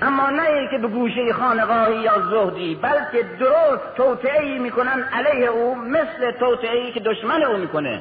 [0.02, 5.74] اما نه ای که به گوشه خانقاهی یا زهدی بلکه درست توطعه می‌کنن علیه او
[5.74, 8.00] مثل توطعه که دشمن او می‌کنه.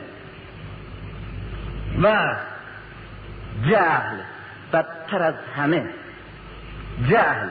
[2.04, 2.36] و
[3.70, 4.18] جهل
[4.74, 5.86] بدتر از همه.
[7.10, 7.48] جهل.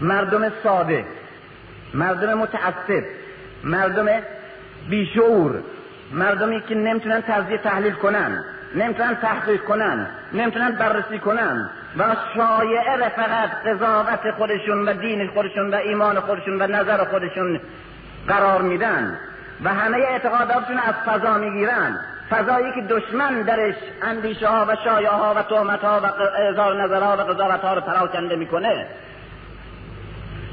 [0.00, 1.04] مردم ساده
[1.94, 3.04] مردم متعصب
[3.64, 4.06] مردم
[4.88, 5.62] بیشعور.
[6.12, 8.44] مردمی که نمی‌تونن تجزیه تحلیل کنن
[8.74, 15.76] نمی‌تونن تحقیق کنن نمی‌تونن بررسی کنن و شایعه فقط قضاوت خودشون و دین خودشون و
[15.76, 17.60] ایمان خودشون و نظر خودشون
[18.28, 19.18] قرار میدن
[19.64, 22.00] و همه اعتقاداتشون از فضا می‌گیرن.
[22.30, 26.06] فضایی که دشمن درش اندیشه ها و شایعه ها و تهمت ها و
[26.50, 28.86] اظهار نظرها و قضاوت ها رو پراکنده می‌کنه.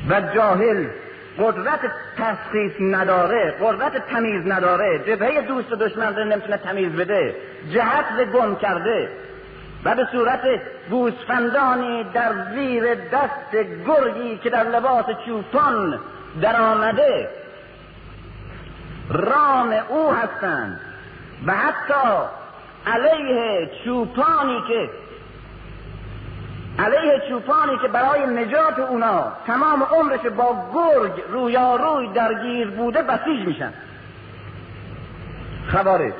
[0.09, 0.85] و جاهل
[1.39, 1.79] قدرت
[2.17, 7.35] تشخیص نداره قدرت تمیز نداره جبهه دوست و دشمن رو نمی‌تونه تمیز بده
[7.73, 9.09] جهت رو گم کرده
[9.85, 10.41] و به صورت
[10.89, 13.51] گوسفندانی در زیر دست
[13.87, 15.99] گرگی که در لباس چوپان
[16.41, 17.29] در آمده.
[19.09, 20.79] رام او هستند
[21.45, 22.27] و حتی
[22.87, 24.89] علیه چوپانی که
[26.85, 33.73] علیه چوپانی که برای نجات اونا تمام عمرش با گرگ رویاروی درگیر بوده بسیج میشن.
[35.71, 36.13] خوارج.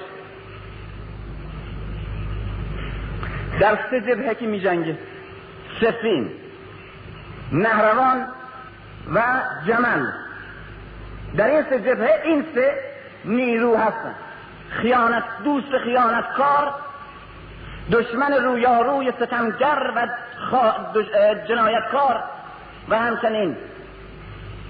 [3.60, 4.98] در سه جبهه که میجنگه
[5.82, 6.32] سفین
[7.52, 8.28] نهروان
[9.14, 9.22] و
[9.68, 10.06] جمل.
[11.38, 12.74] در این سه جبهه این سه
[13.26, 14.16] نیرو هستن.
[14.70, 16.74] خیانت دوست خیانتکار
[17.92, 20.08] دشمن رویاروی ستمگر و
[21.48, 22.24] جنایتکار
[22.90, 23.56] و همچنین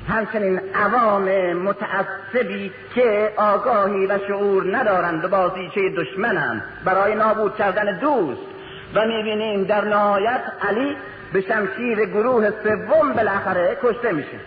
[0.09, 6.63] همچنین عوام متعصبی که آگاهی و شعور ندارند و بازیچه دشمنند.
[6.85, 8.41] برای نابود کردن دوست.
[8.95, 10.97] و می‌بینیم در نهایت علی
[11.33, 14.39] به شمشیر گروه سوم بالاخره کشته میشه.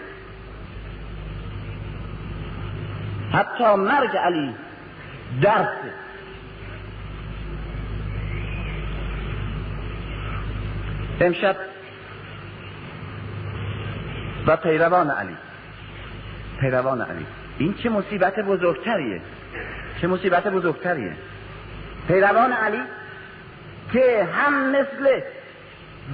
[3.32, 4.54] حتی مرگ علی
[5.42, 6.01] درسه
[11.22, 11.56] امشب
[14.46, 15.36] و پیروان علی.
[16.60, 17.26] پیروان علی.
[17.58, 19.20] این چه مصیبت بزرگتریه.
[20.00, 21.12] چه مصیبت بزرگتریه.
[22.08, 22.82] پیروان علی
[23.92, 25.20] که هم مثل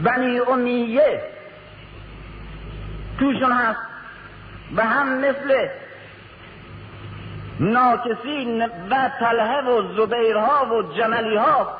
[0.04, 1.22] بنی امیه
[3.18, 3.80] توشون هست
[4.76, 5.68] و هم مثل
[7.60, 11.78] ناکسین و طلحه و زبیرها و جملیها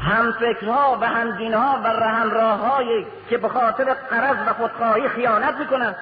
[0.00, 5.96] هم فکرها و هم دینها و همراههایی که به خاطر قرض و خودخواهی خیانت می‌کنند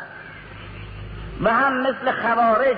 [1.42, 2.76] و هم مثل خوارج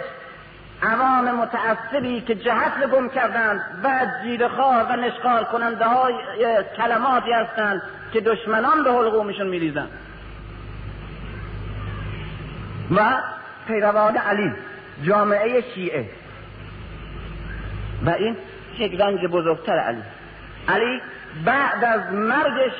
[0.82, 6.14] عوام متعصبی که جهت رو گم کردند و جیرخوار و نشخار کننده های
[6.76, 9.90] کلماتی هستند که دشمنان به حلقومشون میریزند.
[12.96, 13.00] و
[13.66, 14.52] پیروان علی
[15.02, 16.10] جامعه شیعه.
[18.06, 18.36] و این
[18.78, 20.02] یک رنج بزرگتر علی.
[20.68, 21.00] علی
[21.44, 22.72] بعد از مرگش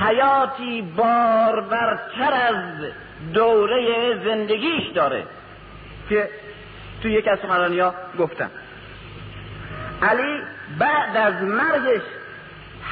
[0.00, 2.64] حیاتی بارورتر از
[3.32, 5.24] دوره زندگیش داره.
[6.08, 6.28] که
[7.02, 8.50] تو یک از سخنرانی ها گفتم.
[10.02, 10.40] علی
[10.78, 12.02] بعد از مرگش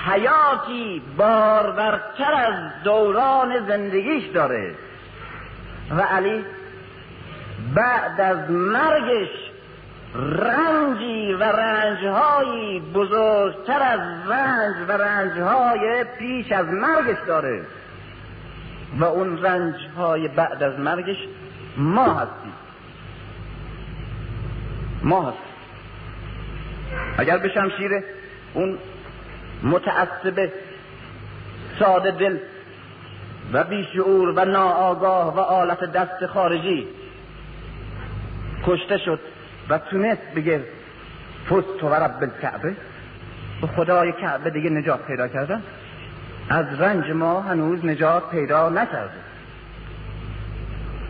[0.07, 4.75] حیاتی بارورتر از دوران زندگیش داره.
[5.91, 6.45] و علی
[7.75, 9.50] بعد از مرگش
[10.15, 14.01] رنجی و رنجهایی بزرگتر از
[14.31, 17.65] رنج و رنجهای پیش از مرگش داره.
[18.99, 21.17] و اون رنجهای بعد از مرگش
[21.77, 22.53] ما هستیم.
[25.03, 25.51] ما هستیم.
[27.19, 27.91] اگر به شمشیر
[28.55, 28.79] اون
[29.63, 30.49] متعصب
[31.79, 32.39] ساده دل
[33.53, 36.89] و بیشعور و ناآگاه و آلت دست خارجی
[38.67, 39.21] کشته شد
[39.71, 40.65] و تونست بگه
[41.47, 42.77] فست و رب الکعبه.
[43.61, 45.63] به خدای کعبه دیگه نجات پیدا کردن
[46.49, 49.21] از رنج ما هنوز نجات پیدا نکرده.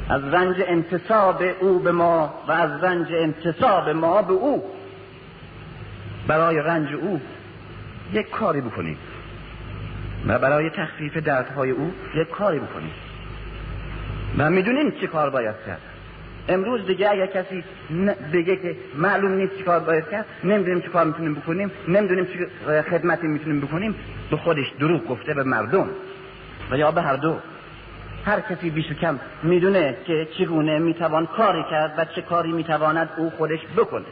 [0.09, 4.65] از رنج انتصاب او به ما و از رنج انتصاب ما به او.
[6.27, 7.21] برای رنج او
[8.13, 8.99] یک کاری بکنیم.
[10.27, 12.93] و برای تخفیف دردهای او یک کاری بکنیم.
[14.39, 15.81] و می‌دونیم چه کار باید کرد.
[16.49, 17.65] امروز دیگه اگر کسی
[18.33, 22.47] بگه که معلوم نیست چیکار باید کرد نمی‌دونیم چیکار می‌تونیم بکنیم نمی‌دونیم چی
[22.91, 23.95] خدمتی می‌تونیم بکنیم
[24.31, 25.89] به خودش دروغ گفته به مردم.
[26.71, 27.37] و یا به هر دو.
[28.27, 33.09] هر کسی بیش و کم می‌دونه که چگونه می‌توان کاری کرد و چه کاری می‌تواند
[33.17, 34.05] او خودش بکنه.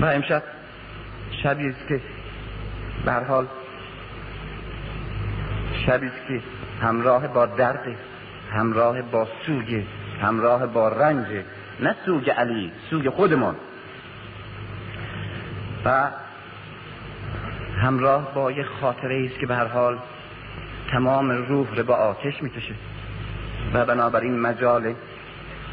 [0.00, 0.42] و امشب
[1.42, 2.00] شبی است که
[3.04, 3.46] به حال
[5.86, 6.40] شبی است که
[6.82, 7.96] همراه با درد
[8.52, 9.82] همراه با سوگ
[10.22, 11.26] همراه با رنج
[11.80, 13.56] نه سوگ علی سوگ خودمان.
[15.84, 16.10] و
[17.76, 19.98] همراه با یک خاطره است که به هر حال
[20.90, 22.74] تمام روح رو با آتش می‌کشه.
[23.74, 24.94] و بنابراین مجال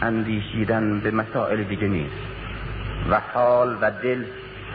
[0.01, 2.15] اندیشیدن به مسائل دیگه نیست.
[3.09, 4.23] و حال و دل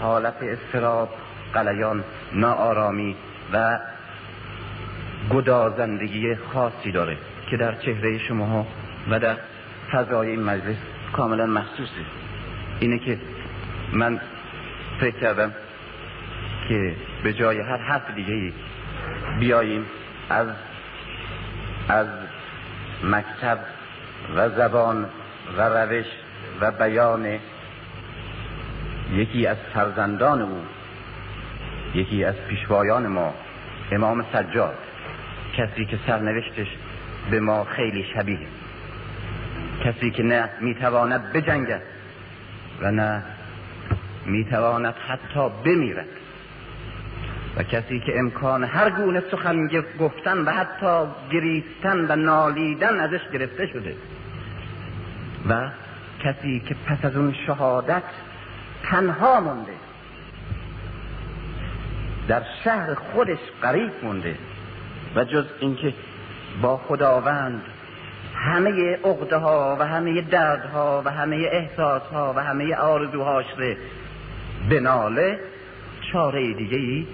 [0.00, 1.08] حالت استراب
[1.54, 3.16] قلیان ناآرامی
[3.52, 3.78] و
[5.30, 7.16] گدازندگی خاصی داره.
[7.54, 8.66] که در چهره شما
[9.10, 9.36] و در
[9.92, 10.76] فضای این مجلس
[11.12, 12.04] کاملا محسوسه
[12.80, 13.18] اینه که
[13.92, 14.20] من
[15.00, 15.52] فکر کردم
[16.68, 16.94] که
[17.24, 18.52] به جای هر حرف دیگه
[19.40, 19.86] بیاییم
[20.30, 20.46] از
[21.88, 22.06] از
[23.04, 23.58] مکتب
[24.36, 25.06] و زبان
[25.58, 26.06] و روش
[26.60, 27.38] و بیان
[29.12, 30.62] یکی از فرزندان او
[31.94, 33.34] یکی از پیشوایان ما
[33.92, 34.78] امام سجاد.
[35.56, 36.68] کسی که سرنوشتش
[37.30, 38.38] به ما خیلی شبیه.
[39.84, 41.82] کسی که نه می‌تواند بجنگد
[42.80, 43.22] و نه
[44.26, 46.06] می‌تواند حتی بمیرد.
[47.56, 49.68] و کسی که امکان هر گونه سخن
[50.00, 53.94] گفتن و حتی گریستن و نالیدن ازش گرفته شده.
[55.48, 55.70] و
[56.20, 58.02] کسی که پس از اون شهادت
[58.82, 59.72] تنها مونده
[62.28, 64.38] در شهر خودش قریب مونده
[65.16, 65.94] و جز اینکه
[66.62, 67.62] با خداوند.
[68.34, 73.76] همه عقده ها و همه دردها و همه احساس ها و همه آرزوهاش به
[74.70, 75.40] بناله
[76.12, 77.06] چاره دیگه ای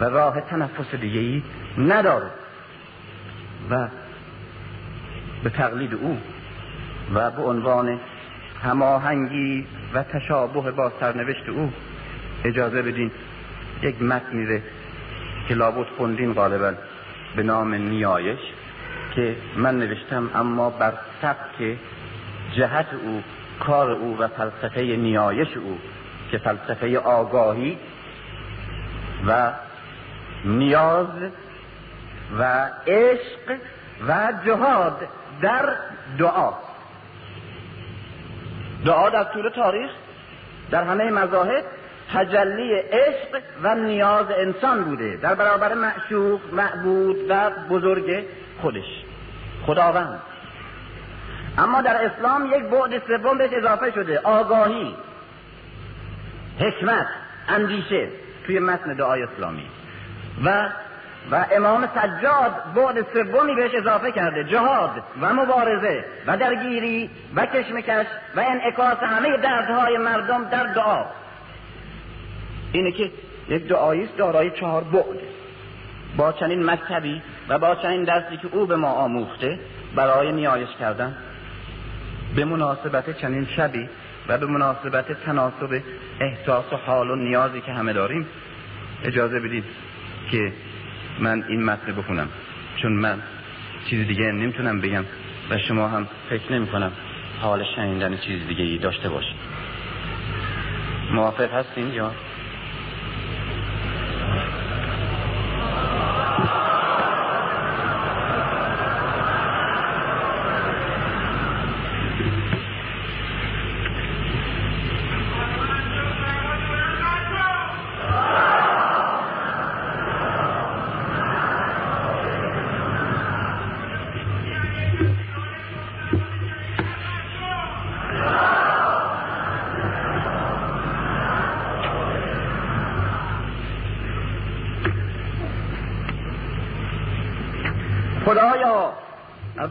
[0.00, 1.42] و راه تنفس دیگه ای
[1.78, 2.30] نداره.
[3.70, 3.88] و
[5.44, 6.18] به تقلید او
[7.14, 8.00] و به عنوان
[8.62, 11.72] هماهنگی و تشابه با سرنوشت او
[12.44, 13.10] اجازه بدین
[13.82, 14.62] یک متنی ره
[15.48, 16.72] که لابد خوندین غالبا
[17.36, 18.38] به نام نیایش.
[19.18, 20.92] که من نوشتم اما بر
[21.22, 21.76] سبک
[22.56, 23.22] جهت او
[23.60, 25.78] کار او و فلسفه نیایش او
[26.30, 27.78] که فلسفه آگاهی
[29.26, 29.52] و
[30.44, 31.06] نیاز
[32.38, 33.58] و عشق
[34.08, 35.08] و جهاد
[35.42, 35.68] در
[36.18, 36.52] دعا.
[38.84, 39.90] دعا در طول تاریخ
[40.70, 41.64] در همه مذاهب
[42.14, 48.24] تجلی عشق و نیاز انسان بوده در برابر معشوق معبود و بزرگ
[48.62, 49.07] خودش.
[49.68, 50.20] خداوند.
[51.58, 54.94] اما در اسلام یک بعد سوم بهش اضافه شده آگاهی
[56.60, 57.06] حکمت
[57.48, 58.08] اندیشه
[58.46, 59.66] توی متن دعای اسلامی.
[60.44, 60.68] و
[61.30, 68.06] و امام سجاد بعد سومی بهش اضافه کرده جهاد و مبارزه و درگیری و کشمکش
[68.36, 71.04] و انعکاس همه دردهای مردم در دعا.
[72.72, 73.10] اینه که
[73.48, 75.37] یک دعایی دارای چهار بعد.
[76.16, 79.58] با چنین مکتبی و با چنین درسی که او به ما آموخته
[79.94, 81.16] برای نیایش کردن.
[82.36, 83.88] به مناسبت چنین شبی
[84.28, 85.82] و به مناسبت تناسب
[86.20, 88.26] احساس و حال و نیازی که همه داریم
[89.04, 89.64] اجازه بدید
[90.30, 90.52] که
[91.18, 92.28] من این متن بخونم.
[92.76, 93.18] چون من
[93.90, 95.04] چیز دیگه نمی‌تونم بگم
[95.50, 96.92] و شما هم فکر نمی کنم
[97.40, 99.36] حال شنیدن چیز دیگه داشته باشید.
[101.12, 102.12] موافق هستین یا؟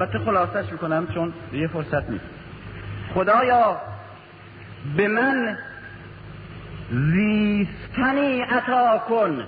[0.08, 2.26] البته خلاصش می‌کنم چون یه فرصت نیست.
[3.14, 3.78] خدایا
[4.98, 5.58] به من
[6.92, 9.44] زیستنی عطا کن.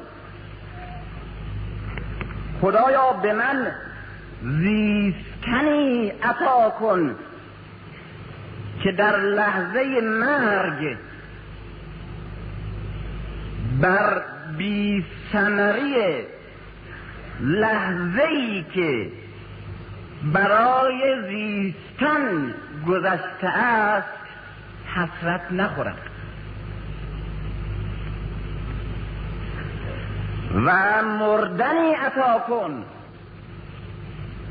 [2.62, 3.72] خدایا به من
[4.44, 7.16] زیستنی عطا کن
[8.84, 10.98] که در لحظه مرگ
[13.82, 14.22] بر
[14.58, 15.06] بی
[17.40, 19.12] لحظه ای که
[20.24, 22.54] برای زیستن
[22.88, 24.08] گذشته است
[24.96, 25.98] حسرت نخورد.
[30.56, 32.84] و مردنی عطا کن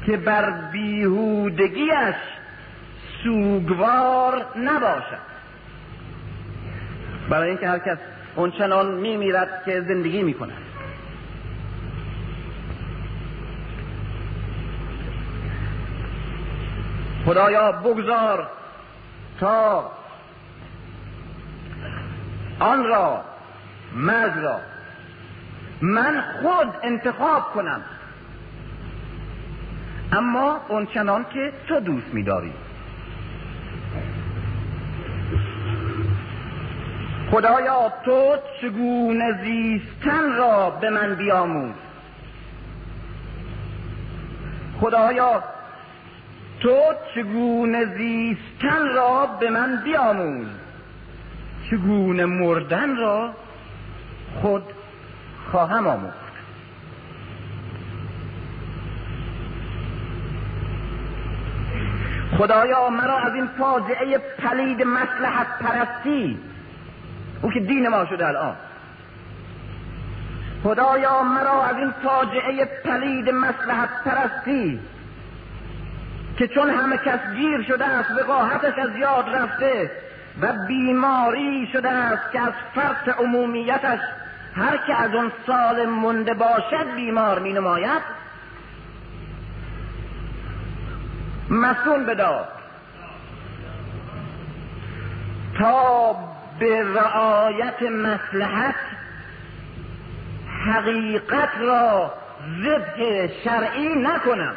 [0.07, 2.15] که بر بیهودگیش
[3.25, 5.29] سوگوار نباشد.
[7.31, 7.99] برای اینکه هر کس
[8.37, 10.68] اونچنان میمیرد که زندگی می‌کند.
[17.29, 18.51] خدایا بگذار
[19.41, 19.91] تا
[22.61, 23.25] آن را
[23.95, 24.61] مرگ را
[25.81, 27.81] من خود انتخاب کنم.
[30.13, 32.53] اما اونچنان که تو دوست میداری.
[37.31, 41.75] خدایا تو چگونه زیستن را به من بیاموز.
[44.81, 45.43] خدایا
[46.61, 46.77] تو
[47.15, 50.47] چگونه زیستن را به من بیاموز؟
[51.71, 53.35] چگونه مردن را
[54.43, 54.63] خود
[55.51, 56.29] خواهم آموخت؟
[62.39, 66.39] خدایا مرا از این فاجعه پلید مسلحت پرستی
[67.43, 68.57] او که دین ما شده الان.
[70.65, 74.81] خدایا مرا از این فاجعه پلید مسلحت پرستی
[76.39, 79.91] که چون همه کس گیر شده است وقاحتش از یاد رفته
[80.41, 84.01] و بیماری شده است که از فرط عمومیتش
[84.57, 88.03] هر که از اون سال مونده باشد بیمار می نماید
[91.51, 92.49] مسئول بدار
[95.59, 96.17] تا
[96.59, 98.75] به رعایت مسلحت
[100.67, 102.13] حقیقت را
[102.63, 104.57] ذبح شرعی نکنم.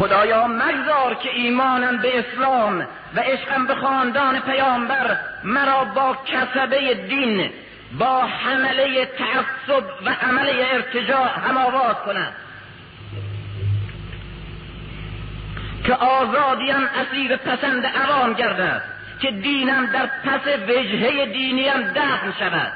[0.00, 2.80] خدایا مگذار که ایمانم به اسلام
[3.14, 7.50] و عشقم به خاندان پیامبر مرا با کسبه دین
[7.98, 12.32] با حمله تعصب و عمله ارتجاع هماوات کند.
[15.84, 18.82] که آزادیم اسیر پسند عوام گردد
[19.20, 22.72] که دینم در پس وجهه دینیم دفن شود.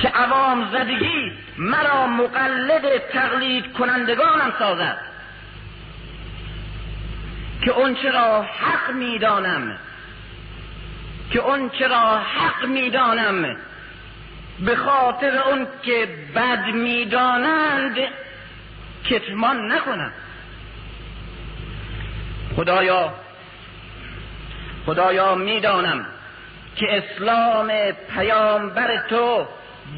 [0.00, 4.96] که عوام زدگی مرا مقلد تقلید کنندگانم سازد.
[7.64, 9.78] که اون چرا حق می‌دانم
[11.30, 13.56] که اون چرا حق می‌دانم
[14.60, 17.96] به خاطر اون که بد می‌دانند
[19.04, 20.12] کتمان نکنم.
[22.56, 23.14] خدایا
[24.86, 26.06] خدایا می‌دانم
[26.76, 27.72] که اسلام
[28.14, 29.48] پیامبر تو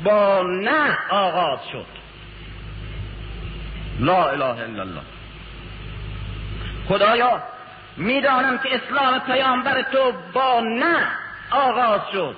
[0.04, 1.86] با نه آغاز شد.
[4.00, 5.02] لا اله الا الله.
[6.88, 7.42] خدایا
[7.96, 11.06] می‌دانم که اسلام پیامبر تو با نه
[11.50, 12.36] آغاز شد.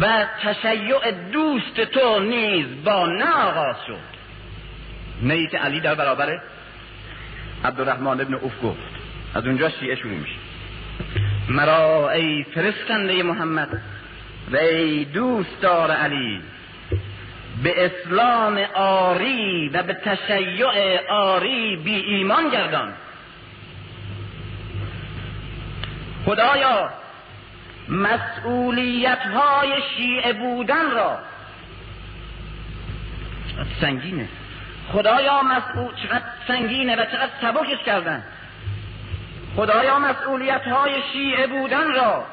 [0.00, 4.10] و تشیع دوست تو نیز با نه آغاز شد.
[5.22, 6.40] نیت علی در برابر
[7.64, 8.78] عبدالرحمن ابن اوف گفت.
[9.34, 10.36] از اونجا شیعه شروع میشه.
[11.48, 13.82] مرا ای فرستنده محمد
[14.52, 16.42] و ای دوستدار علی
[17.62, 22.92] به اسلام آری و به تشیع آری بی ایمان گردان.
[26.26, 26.90] خدایا
[27.88, 31.18] مسئولیت های شیعه بودن را
[33.80, 34.28] سنگینه.
[34.92, 38.24] خدایا مسئول چقدر سنگینه و چقدر سبکش کردن.
[39.56, 42.24] خدایا مسئولیت های شیعه بودن را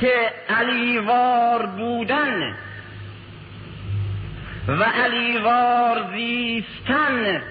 [0.00, 2.54] که علیوار بودن
[4.68, 7.42] و علیوار زیستن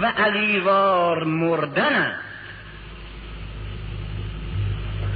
[0.00, 2.12] و علیوار مردن.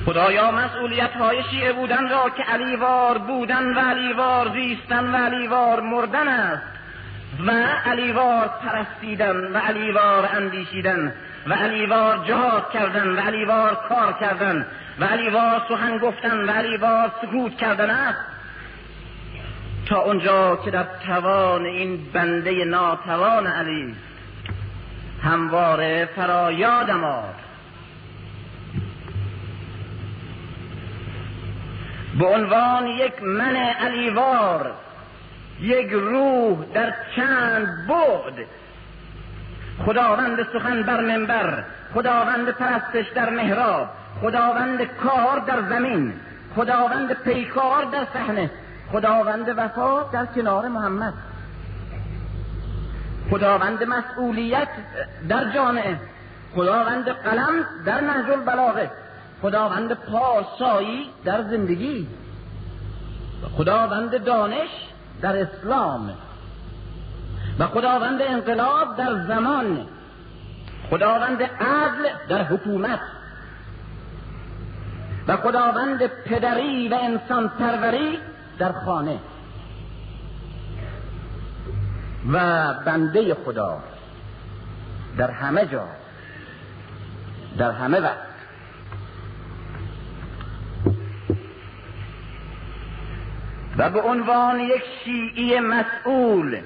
[0.07, 6.29] خدایا مسئولیت های شیعه بودن را که علیوار بودن و علیوار زیستن و علیوار مردن
[6.29, 6.63] است
[7.47, 7.51] و
[7.87, 11.13] علیوار پرستیدن و علیوار اندیشیدن
[11.47, 14.67] و علیوار جهاد کردن و علیوار کار کردن
[15.01, 18.18] و علیوار سخن گفتن و علیوار سکوت کردن است
[19.86, 23.94] تا اونجا که در توان این بنده ناتوان علی
[25.22, 27.34] همواره فرایادم آد
[32.18, 34.72] به عنوان یک من علیوار
[35.61, 38.46] یک روح در چند بعد.
[39.86, 43.88] خداوند سخن بر منبر خداوند پرستش در محراب.
[44.21, 46.12] خداوند کار در زمین
[46.57, 48.51] خداوند پیکار در صحنه
[48.93, 51.14] خداوند وفا در کنار محمد.
[53.31, 54.68] خداوند مسئولیت
[55.29, 55.97] در جامعه
[56.55, 58.91] خداوند قلم در نهج البلاغه
[59.43, 62.09] خداوند پاسایی در زندگی
[63.57, 64.68] خداوند دانش
[65.23, 66.12] در اسلام
[67.59, 69.87] و خداوند انقلاب در زمان
[70.91, 73.01] خداوند عدل در حکومت.
[75.29, 78.18] و خداوند پدری و انسان پروری
[78.59, 79.18] در خانه.
[82.33, 83.79] و بنده خدا
[85.16, 85.89] در همه جا
[87.59, 88.31] در همه وقت.
[93.79, 96.61] و به عنوان یک شیعی مسئول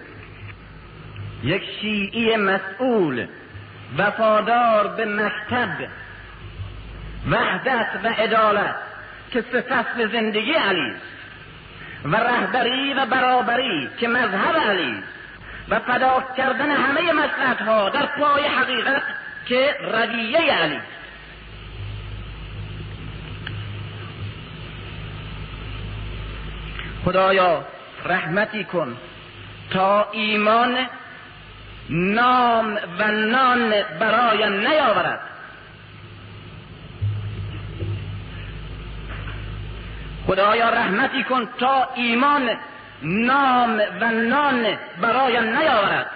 [1.42, 3.26] یک شیعی مسئول
[3.98, 5.88] وفادار به مکتب
[7.30, 8.74] وحدت و عدالت
[9.30, 10.92] که صفت زندگی علی
[12.04, 15.02] و رهبری و برابری که مذهب علی
[15.68, 19.02] و فدا کردن همه مسئلت ها در پای حقیقت
[19.46, 20.80] که رویه علی
[27.04, 27.64] خدایا
[28.04, 28.96] رحمتی کن
[29.70, 30.86] تا ایمان
[31.90, 35.20] نام و نان برای نیاورد.
[40.26, 42.50] خدایا رحمتی کن تا ایمان
[43.02, 44.66] نام و نان
[45.00, 46.06] برای نیاورد.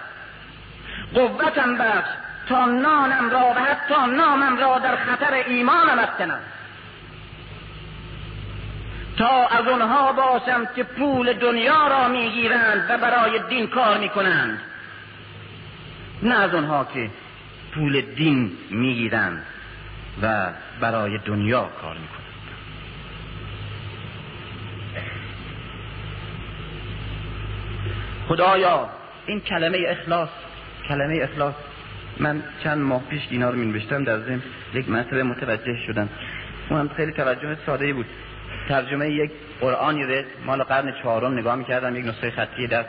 [1.13, 2.09] قوتم بخش
[2.49, 6.39] تا نانم را و حتی نامم را در خطر ایمانم افکنم.
[9.17, 14.59] تا از اونها باشم که پول دنیا را می‌گیرند و برای دین کار می‌کنند.
[16.23, 17.09] نه از اونها که
[17.73, 19.45] پول دین می‌گیرند
[20.21, 20.47] و
[20.81, 22.28] برای دنیا کار می‌کنند.
[28.29, 28.89] خدایا.
[29.25, 30.29] این کلمه اخلاص
[30.87, 31.53] کلمه اخلاص.
[32.19, 34.41] من چند ماه پیش اینا رو می در ضمن
[34.73, 36.09] یک مسئله متوجه شدم.
[36.69, 38.05] اون هم خیلی توجه ساده بود.
[38.69, 42.85] ترجمه یک قرآنی رو مال قرن چهارم نگاه می‌کردم یک نسخه خطی در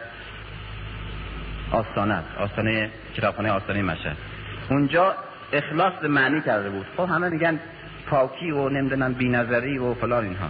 [1.72, 4.16] آستانه آستانه کتابخانه آستانه مشهد.
[4.70, 5.14] اونجا
[5.52, 6.86] اخلاص معنی کرده بود.
[6.96, 7.60] خب همه میگن
[8.06, 10.48] پاکی و نمی‌دونم بینظری و فلان اینها.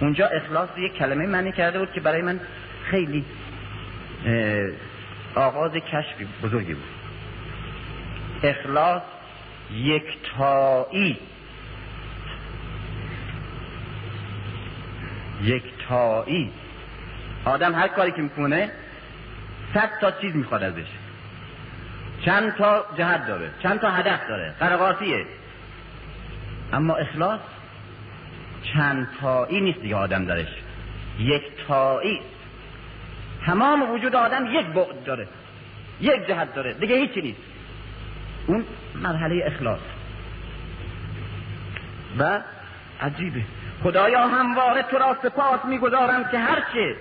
[0.00, 2.40] اونجا اخلاص یک کلمه معنی کرده بود که برای من
[2.84, 3.24] خیلی
[5.34, 6.84] آغاز کشفی بزرگی بود.
[8.42, 9.02] اخلاص
[9.74, 11.18] یکتایی.
[15.42, 16.52] یکتایی.
[17.44, 18.70] آدم هر کاری که می‌کنه
[19.74, 20.86] صد تا چیز می‌خواد ازش.
[22.24, 25.26] چند تا جهت داره چند تا هدف داره قرقاسیه.
[26.72, 27.40] اما اخلاص
[28.74, 30.48] چند تایی نیست دیگه آدم درش.
[31.18, 32.20] یک تایی
[33.46, 35.28] تمام وجود آدم یک بعد داره
[36.00, 37.40] یک جهت داره دیگه هیچی نیست.
[38.46, 38.64] اون
[38.94, 39.80] مرحله اخلاص.
[42.18, 42.40] و
[43.00, 43.42] عجیبه.
[43.82, 46.96] خدایا همواره تو را سپاس می‌گذارم که هرچه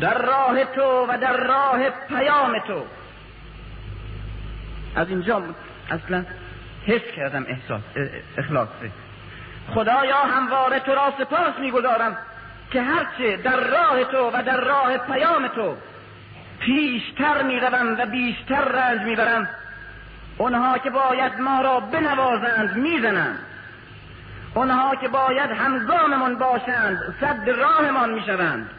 [0.00, 2.84] در راه تو و در راه پیام تو.
[4.96, 5.42] از اینجا
[5.90, 6.24] اصلا
[6.86, 7.80] حس کردم احساس
[8.38, 8.90] اخلاصه
[9.74, 12.16] خدایا همواره تو را سپاس می‌گذارم
[12.70, 15.76] که هرچه در راه تو و در راه پیام تو
[16.60, 19.48] پیشتر می‌روم و بیشتر رنج می‌برم
[20.38, 23.38] اونها که باید ما را بنوازند می‌زنند.
[24.54, 28.70] اونها که باید همزاممان باشند صد راهمان می‌شوند.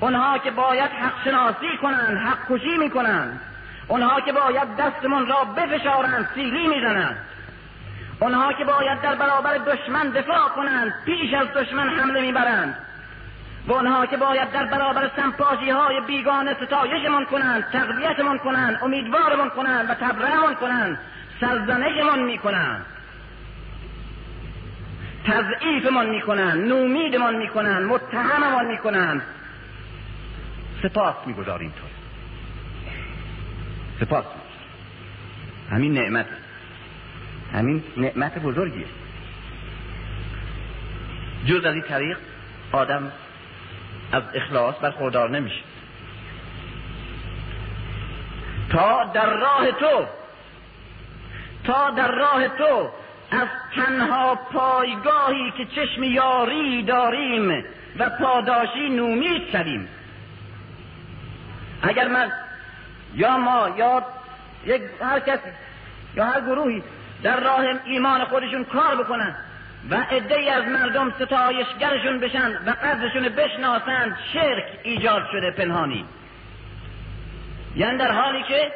[0.00, 3.40] اونها که باید حق شناسی کنند حق کشی می‌کنند.
[3.88, 7.16] اونها که باید دستمان را بفشارند سیلی می‌زنند.
[8.20, 12.74] اونها که باید در برابر دشمن دفاع کنند پیش از دشمن حمله می‌برند.
[13.66, 19.90] و اونها که باید در برابر سمپاژی های بیگانه ستایشمان کنند تقویتمان کنند امیدوارمان کنند
[19.90, 20.98] و تبرهمان کنند
[21.40, 22.86] سرزنشمان می‌کنند.
[25.24, 29.22] تضعیفمان می‌کنند نومیدمان می‌کنند متهممان می‌کنند.
[30.82, 31.86] سپاس می‌گذاریم تو.
[34.04, 34.24] سپاس.
[35.70, 36.26] همین نعمت.
[37.52, 38.86] همین نعمت بزرگیه.
[41.46, 42.18] جز از این طریق
[42.72, 43.12] آدم
[44.12, 45.62] از اخلاص برخوردار نمیشه.
[48.70, 50.06] تا در راه تو
[51.64, 52.90] تا در راه تو
[53.30, 57.64] از تنها پایگاهی که چشم یاری داریم
[57.98, 59.88] و پاداشی نومید شویم.
[61.82, 62.32] اگر من
[63.14, 64.02] یا ما یا
[64.66, 65.50] یک هر کسی
[66.16, 66.82] یا هر گروهی
[67.22, 69.36] در راه ایمان خودشون کار بکنن
[69.90, 76.04] و عده از مردم ستایشگرشون بشن و قدرشون بشناسند شرک ایجاد شده پنهانی.
[77.76, 78.72] یعنی در حالی که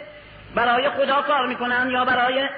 [0.55, 2.49] برای خدا کار می‌کنن یا برای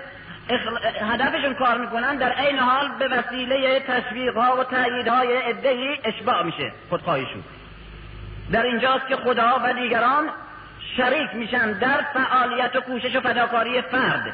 [1.10, 6.42] هدفشون کار می‌کنن در عین حال به وسیله تشویق ها و تایید های ادهی اشباع
[6.42, 7.44] میشه خودخواهیشون.
[8.52, 10.28] در اینجاست که خدا و دیگران
[10.96, 14.32] شریک میشن در فعالیت و کوشش و فداکاری فرد.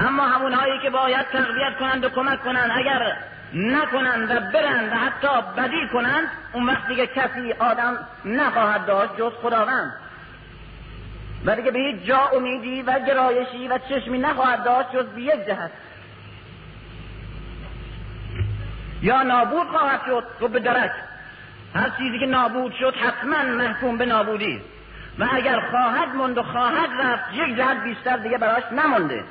[0.00, 3.16] اما همونهایی که باید تقویت کنند و کمک کنند اگر
[3.54, 9.32] نکنند و برند و حتی بدی کنند اون وقت دیگه کسی آدم نخواهد داشت جز
[9.42, 9.92] خداوند.
[11.44, 15.46] و دیگه به هیچ جا امیدی و گرایشی و چشمی نخواهد داشت جز به یک
[15.46, 15.70] جهت.
[19.02, 20.92] یا نابود خواهد شد تو به درک.
[21.74, 24.60] هر چیزی که نابود شد حتما محکوم به نابودی.
[25.18, 29.24] و اگر خواهد مند و خواهد رفت یک جهت بیشتر دیگه براش نمونده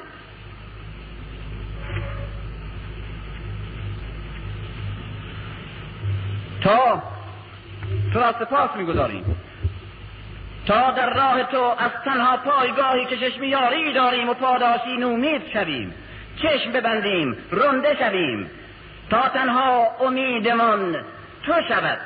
[6.66, 7.02] تا
[8.14, 9.36] تو را سپاس می‌گذاریم.
[10.66, 15.94] تا در راه تو از تنها پایگاهی که چشم یاری داریم و پاداشی نومید شویم
[16.42, 18.50] چشم ببندیم رنده شویم.
[19.10, 20.96] تا تنها امیدمان
[21.44, 21.98] تو شود.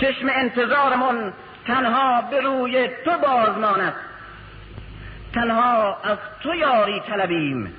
[0.00, 1.32] چشم انتظارمون
[1.66, 3.94] تنها به روی تو بازماند
[5.34, 7.74] تنها از تو یاری طلبیم.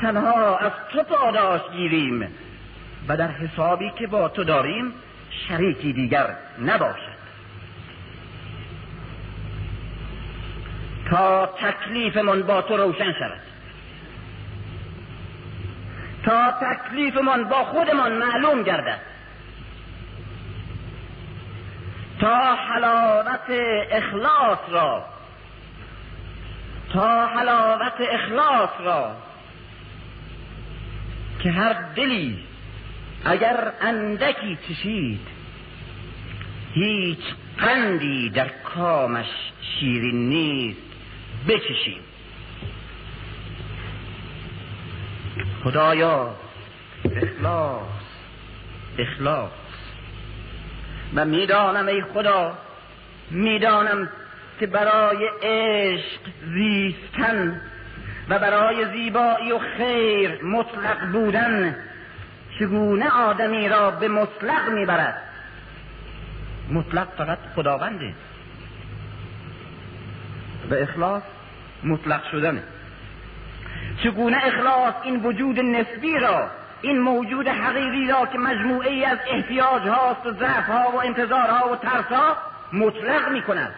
[0.00, 2.28] تنها از تو پاداش گیریم.
[3.08, 4.92] و در حسابی که با تو داریم
[5.48, 7.12] شریکی دیگر نباشد.
[11.10, 13.40] تا تکلیفمان با تو روشن شود.
[16.24, 19.00] تا تکلیفمان با خودمان معلوم گردد.
[22.20, 23.50] تا حلاوت
[23.90, 25.04] اخلاص را
[26.92, 29.16] تا حلاوت اخلاص را
[31.42, 32.51] که هر دلی
[33.24, 35.28] اگر اندکی چشید
[36.74, 37.18] هیچ
[37.58, 39.26] قندی در کامش
[39.60, 40.80] شیرین نیست
[41.48, 42.00] بچشیم
[45.64, 46.34] خدایا
[47.16, 47.82] اخلاص
[48.98, 49.50] اخلاص.
[51.14, 52.58] و می‌دانم ای خدا
[53.30, 54.08] می‌دانم
[54.60, 56.20] که برای عشق
[56.54, 57.60] زیستن
[58.28, 61.76] و برای زیبایی و خیر مطلق بودن
[62.58, 65.22] چگونه آدمی را به مطلق می‌برد؟
[66.70, 68.14] مطلق فقط خداونده
[70.70, 71.22] به اخلاص
[71.84, 72.62] مطلق شدنه.
[74.04, 76.50] چگونه اخلاص این وجود نسبی را
[76.82, 81.50] این موجود حقیقی را که مجموعه ای از احتیاج هاست و ضعف ها و انتظار
[81.50, 82.36] ها و ترس ها
[82.72, 83.74] مطلق می کند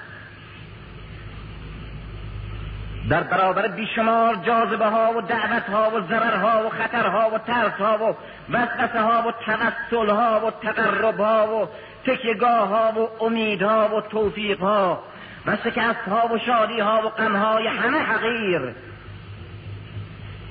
[3.08, 7.38] در برابر بیشمار جاذبه ها و دعوت ها و ضرر ها و خطر ها و
[7.38, 8.16] ترس ها و
[8.52, 11.68] وسوسه ها و توسل ها و تقرب ها و
[12.06, 15.02] تکیگاه ها و امید ها و توفیق ها
[15.46, 18.74] و شکست ها و شادی ها و غم های همه حقیر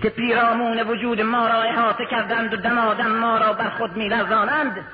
[0.02, 4.86] که پیرامون وجود ما را احاطه کردند و دمادم ما را بر خود میلرزانند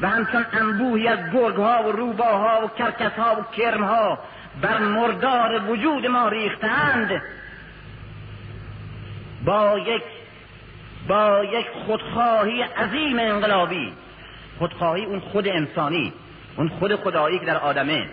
[0.00, 4.18] و همچون انبوهی از گرگ ها و روباها و کرکس ها و کرم ها
[4.62, 7.22] بر مردار وجود ما ریختند.
[9.44, 10.02] با یک
[11.08, 13.92] با یک خودخواهی عظیم انقلابی.
[14.58, 16.12] خودخواهی اون خود انسانی
[16.56, 18.06] اون خود خدایی که در آدمه.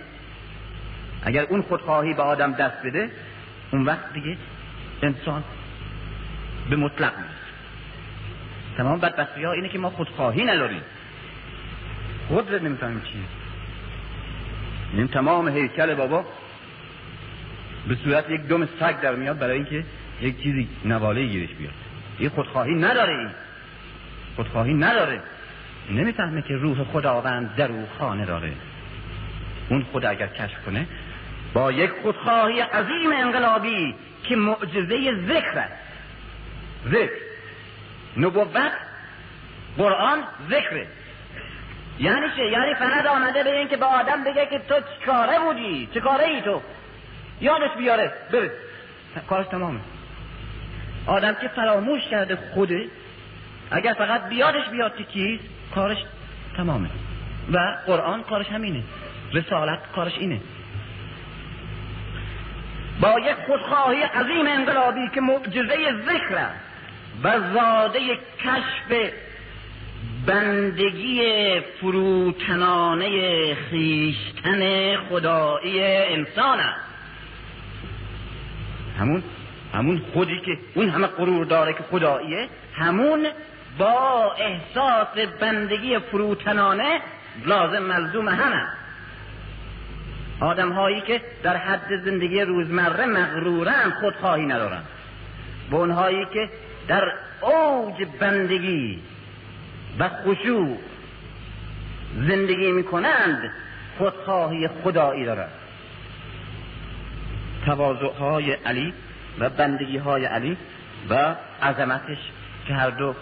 [1.23, 3.09] اگر اون خودخواهی به آدم دست بده
[3.71, 4.37] اون وقت دیگه
[5.01, 5.43] انسان
[6.69, 7.45] به مطلق نیست
[8.77, 10.81] تمام بدبختی ها اینه که ما خودخواهی نداریم.
[12.27, 13.44] خود نمی‌فهمیم چیه.
[14.95, 16.25] این تمام هیکل بابا
[17.87, 19.83] به صورت یک دم سگ در میاد برای اینکه
[20.21, 21.73] یک چیزی نواله گیرش بیاد.
[22.19, 23.29] این خودخواهی نداره این.
[24.35, 25.21] خودخواهی نداره.
[25.91, 28.51] نمی‌فهمه که روح خداوند در او خانه داره.
[29.69, 30.87] اون خدا اگر کشف کنه
[31.53, 35.73] با یک خودخواهی عظیم انقلابی که معجزه ذکر است.
[36.87, 37.11] ذکر.
[38.17, 38.71] نبوت
[39.77, 40.87] قرآن ذکره.
[41.99, 45.89] یعنی چه؟ یعنی فقط آمده به این که به آدم بگه که تو چکاره بودی؟
[45.93, 46.61] چکاره ای تو؟
[47.41, 48.13] یادش بیاره.
[48.31, 48.51] بره
[49.29, 49.79] کارش تمامه.
[51.07, 52.85] آدم که فراموش کرده خوده
[53.71, 55.43] اگر فقط بیادش بیاد که کیست
[55.75, 55.97] کارش
[56.57, 56.89] تمامه.
[57.51, 58.83] و قرآن کارش همینه.
[59.33, 60.41] رسالت کارش اینه.
[63.01, 65.75] با یک خودخواهی عظیم انقلابی که معجزه
[66.05, 66.47] ذکر
[67.23, 67.99] و زاده
[68.39, 69.11] کشف
[70.26, 71.21] بندگی
[71.82, 73.09] فروتنانه
[73.55, 76.80] خیشتن خدایی انسان است.
[78.99, 79.23] همون
[79.73, 83.28] همون خودی که اون همه غرور داره که خداییه همون
[83.78, 87.01] با احساس بندگی فروتنانه
[87.45, 88.67] لازم ملزوم همه
[90.39, 94.82] آدم هایی که در حد زندگی روزمره مغرورن خودخواهی ندارن.
[95.71, 96.49] و اونهایی که
[96.88, 98.99] در اوج بندگی
[99.99, 100.77] و خشوع
[102.15, 103.51] زندگی می‌کنند
[103.97, 105.51] خودخواهی خدایی دارند.
[107.65, 108.93] تواضع های علی
[109.39, 110.57] و بندگی های علی
[111.09, 112.17] و عظمتش
[112.67, 113.15] که هر دو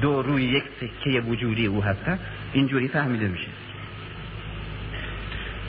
[0.00, 2.18] دو روی یک سکه وجودی او هستن
[2.52, 3.48] اینجوری فهمیده میشه.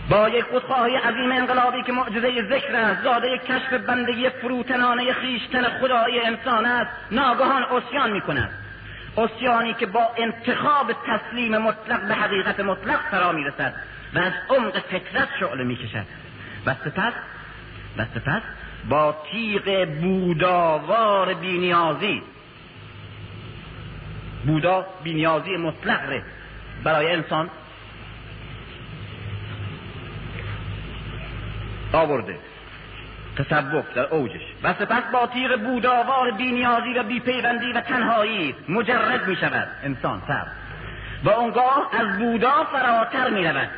[0.10, 6.20] با یک خودخواهی عظیم انقلابی که معجزه ذکر است زاده کشف بندگی فروتنانه خیشتن خدای
[6.20, 8.61] انسان است ناگهان اسیان می‌کند.
[9.18, 13.74] اسیانی که با انتخاب تسلیم مطلق به حقیقت مطلق فرا می‌رسد
[14.14, 16.06] و از عمق فطرت شعله می‌کشد.
[16.66, 17.14] و سپس
[17.98, 18.42] و سپس
[18.90, 22.22] با تیغ بوداوار بینیازی
[24.46, 26.22] بودا بینیازی مطلق
[26.84, 27.50] برای انسان
[31.94, 32.40] آورده.
[33.44, 34.42] تصوف در اوجش.
[34.64, 40.46] و سپس با تیغ بوداوار بینیازی و بیپیوندی و تنهایی مجرد می شود انسان سر.
[41.24, 43.70] و اونگاه از بودا فراتر می رود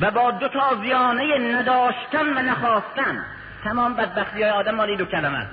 [0.00, 3.24] و با دو تا زیانه نداشتن و نخواستن
[3.64, 5.46] تمام بدبختی های آدم مالی دو کلمه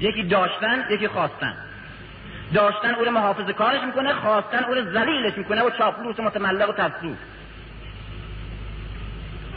[0.00, 1.54] یکی داشتن یکی خواستن.
[2.54, 6.70] داشتن او رو محافظ کارش می‌کنه خواستن او رو ذلیلش می‌کنه و چاپلوس و متملق
[6.70, 7.16] و تفسوس.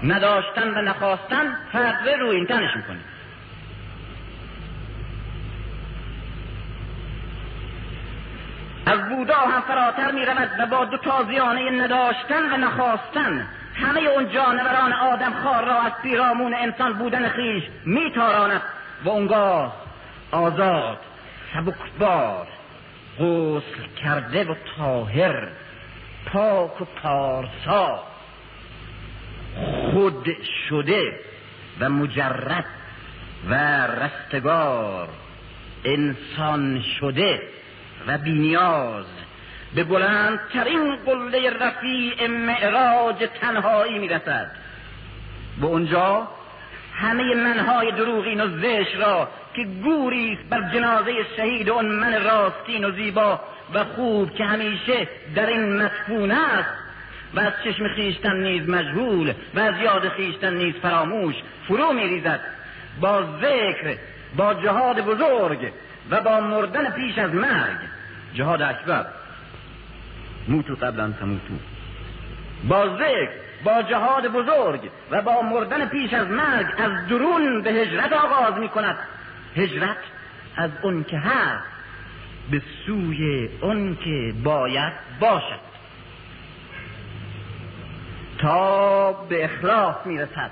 [0.04, 3.00] نداشتن و نخواستن فرق رو این تنش می‌کنه
[8.86, 14.30] از بودا هم فراتر می رود و با دو تازیانه نداشتن و نخواستن همه اون
[14.30, 18.62] جانوران آدم خار را از پیرامون انسان بودن خیش میتاراند
[19.04, 19.76] و اونگاه
[20.32, 21.00] آزاد
[21.54, 22.48] سبکبار
[23.20, 25.48] غسل کرده و طاهر
[26.26, 28.04] پاک و پارسا.
[29.98, 30.38] خود
[30.70, 31.20] شده
[31.80, 32.66] و مجرد
[33.50, 33.54] و
[33.88, 35.10] رستگار
[35.86, 37.41] انسان شده
[38.08, 39.06] و بینیاز.
[39.76, 44.52] به بلندترین قله رفیع معراج تنهایی می‌رسد.
[45.60, 46.28] و اونجا
[46.93, 52.91] همه منهای دروغین و زش را که گوری بر جنازه شهید اون من راستین و
[52.91, 53.39] زیبا
[53.74, 56.87] و خوب که همیشه در این مدفون است
[57.34, 61.36] و از چشم خیشتن نیز مجهول و از یاد خیشتن نیز فراموش
[61.67, 62.39] فرو میریزد.
[63.01, 63.97] با ذکر
[64.38, 65.71] با جهاد بزرگ
[66.09, 67.78] و با مردن پیش از مرگ.
[68.34, 69.05] جهاد اکبر.
[70.47, 71.53] موتو قبلا تموتو
[72.67, 73.30] با ذکر
[73.63, 78.69] با جهاد بزرگ و با مردن پیش از مرگ از درون به هجرت آغاز می
[78.69, 78.97] کند
[79.55, 79.97] هجرت
[80.55, 81.63] از اون که هست
[82.51, 85.66] به سوی اون که باید باشد.
[88.38, 90.52] تا به اخلاص می‌رسد.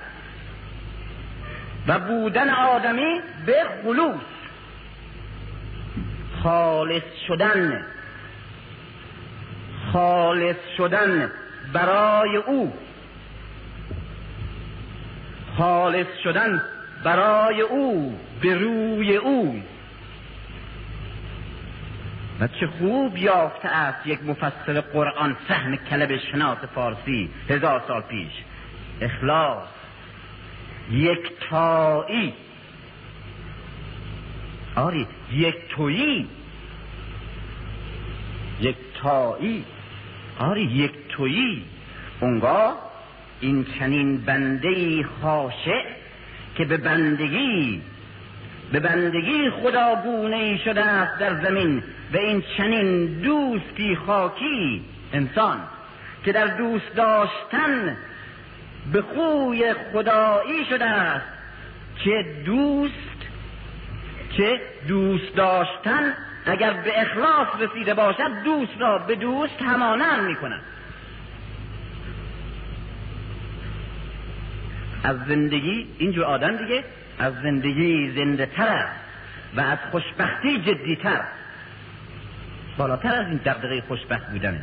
[1.87, 4.15] و بودن آدمی به خلوص.
[6.43, 7.85] خالص شدن.
[9.93, 11.31] خالص شدن
[11.73, 12.73] برای او.
[15.57, 16.61] خالص شدن
[17.03, 19.61] برای او به روی او.
[22.39, 28.31] و چه خوب یافته است یک مفسر قرآن فهم کلب شناس فارسی هزار سال پیش.
[29.01, 29.67] اخلاص
[30.91, 32.33] یک تایی
[34.75, 36.27] آری یک تویی.
[38.61, 39.65] یک تایی
[40.39, 41.63] آری یک تویی.
[42.19, 42.77] اونگاه
[43.39, 45.83] این چنین بنده خاشع
[46.55, 47.81] که به بندگی
[48.71, 54.81] به بندگی خداگونه ای شده است در زمین و این چنین دوستی خاکی
[55.13, 55.57] انسان
[56.25, 57.97] که در دوست داشتن
[58.93, 61.35] به خوی خدایی شده است.
[62.03, 62.91] که دوست
[64.37, 66.13] که دوست داشتن
[66.45, 70.61] اگر به اخلاص رسیده باشد دوست را به دوست همانند می کند
[75.03, 76.83] از زندگی اینجور آدم دیگه
[77.19, 78.87] از زندگی زنده تر
[79.55, 81.21] و از خوشبختی جدی تر
[82.77, 84.61] بالاتر از این دقدقه خوشبخت بودن.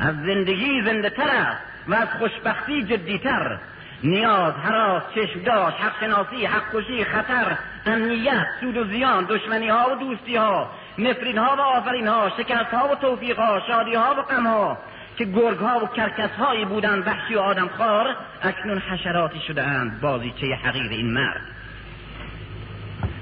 [0.00, 1.52] از زندگی زنده تر
[1.88, 3.58] و از خوشبختی جدی تر
[4.04, 9.90] نیاز حراس چشم داشت حق شناسی حق کشی خطر امنیت سود و زیان دشمنی ها
[9.92, 14.14] و دوستی ها نفرین ها و آفرین ها شکست ها و توفیق ها شادی ها
[14.18, 14.78] و غم ها
[15.16, 20.00] که گرگ ها و کرکس هایی بودند وحشی و آدم خار اکنون حشراتی شده اند
[20.00, 21.40] بازیچه حقیر این مرد.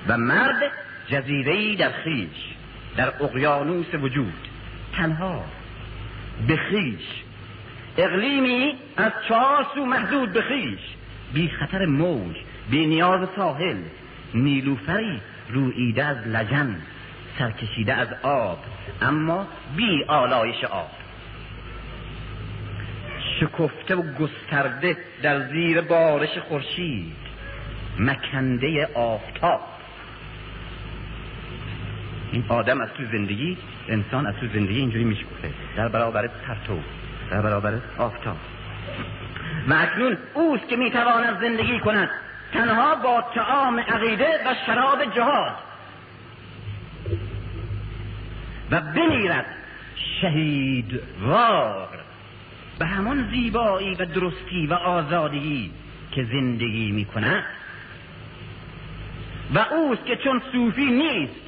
[0.09, 0.63] و مرد
[1.09, 2.53] جزیره در خیش
[2.97, 4.49] در اقیانوس وجود.
[4.97, 5.45] تنها
[6.49, 7.23] به خیش.
[7.97, 10.81] اقلیمی از چهار سو محدود به خیش.
[11.35, 12.37] بی خطر موج
[12.71, 13.77] بی نیاز ساحل.
[14.35, 16.77] نیلوفری رویده از لجن
[17.39, 18.59] سرکشیده از آب.
[19.03, 19.47] اما
[19.77, 20.91] بی آلایش آب.
[23.41, 27.17] شکفته و گسترده در زیر بارش خورشید.
[27.99, 29.72] مکنده آفتاب.
[32.33, 33.59] این آدم از تو زندگی
[33.89, 36.79] انسان از تو زندگی اینجوری میشکفه در برابر پرتو
[37.31, 38.37] در برابر آفتاب.
[39.69, 42.11] و اکنون اوست که می‌تواند زندگی کند.
[42.53, 45.55] تنها با تعام عقیده و شراب جهاد.
[48.71, 49.47] و بمیرد
[50.21, 51.89] شهید وار.
[52.79, 55.71] به همان زیبایی و درستی و آزادی
[56.13, 57.45] که زندگی می کند
[59.55, 61.42] و اوست که چون صوفی نیست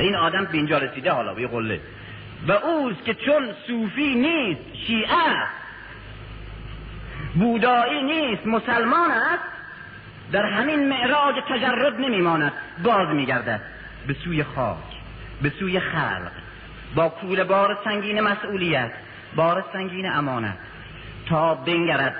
[0.00, 1.80] این آدم به اینجا رسیده حالا به قله.
[2.48, 5.46] و اوست که چون صوفی نیست شیعه
[7.34, 9.44] بودایی نیست مسلمان است.
[10.32, 13.60] در همین معراج تجرد نمیماند باز میگردد.
[14.06, 14.76] به سوی خاک
[15.42, 16.30] به سوی خلق
[16.94, 18.92] با کول بار سنگین مسئولیت
[19.36, 20.56] بار سنگین امانت.
[21.26, 22.16] تا بنگرد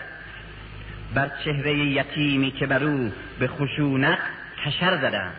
[1.14, 4.18] بر چهره یتیمی که بر او به خشونت
[4.64, 5.32] تشر زدن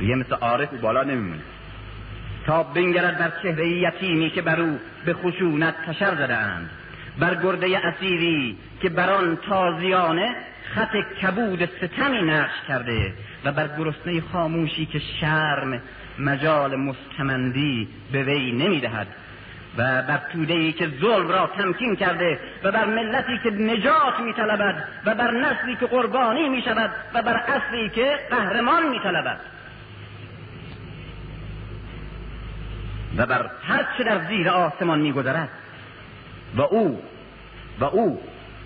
[0.00, 1.40] یه مثل عارف بالا نمیمونه.
[2.46, 6.70] تا بنگرد بر چهره یتیمی که بر او به خشونت تشر زدند.
[7.18, 10.34] بر گرده اسیری که بر آن تازیانه
[10.74, 13.12] خط کبود ستمی نقش کرده
[13.44, 15.80] و بر گرسنه خاموشی که شرم
[16.18, 19.06] مجال مستمندی به وی نمی‌دهد.
[19.78, 24.88] و بر توده ای که ظلم را تمکین کرده و بر ملتی که نجات میطلبد
[25.06, 29.40] و بر نسلی که قربانی می شود و بر اصلی که قهرمان میطلبد.
[33.18, 35.48] و بر هر چه در زیر آسمان میگذرد.
[36.56, 37.02] و او
[37.80, 38.22] و او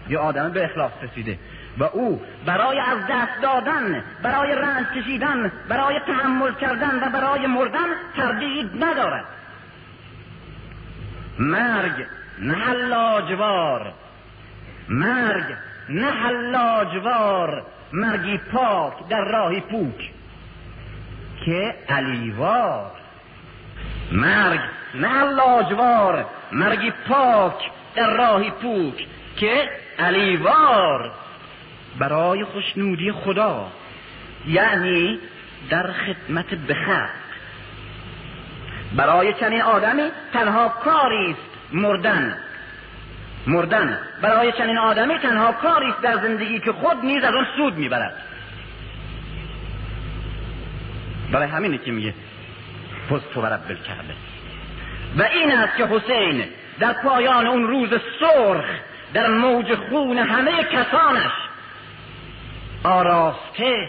[0.08, 1.38] یه آدم به اخلاص رسیده.
[1.78, 7.86] و او برای از دست دادن برای رنج کشیدن برای تحمل کردن و برای مردن
[8.16, 9.24] تردید ندارد.
[11.38, 12.06] مرگ
[12.38, 13.92] نه لاجوار
[14.88, 15.44] مرگ
[15.88, 20.10] نه لاجوار مرگی پاک در راهی پوک.
[21.44, 23.01] که علیوار
[24.12, 24.60] مرگ
[24.94, 29.06] نه لاجوار مرگی پاک در راهی پوک
[29.36, 31.10] که علیوار
[31.98, 33.66] برای خوشنودی خدا
[34.46, 35.18] یعنی
[35.70, 37.08] در خدمت بخر
[38.96, 42.36] برای چنین آدمی تنها کاری است مردن.
[43.46, 47.76] مردن برای چنین آدمی تنها کاری است در زندگی که خود نیز از آن سود
[47.76, 48.14] می‌برد.
[51.32, 52.14] برای همینه که میگه
[53.12, 54.14] پست و رب کرده
[55.16, 56.44] و این است که حسین
[56.80, 57.90] در پایان اون روز
[58.20, 58.64] سرخ
[59.14, 61.32] در موج خون همه کسانش
[62.84, 63.88] آراسته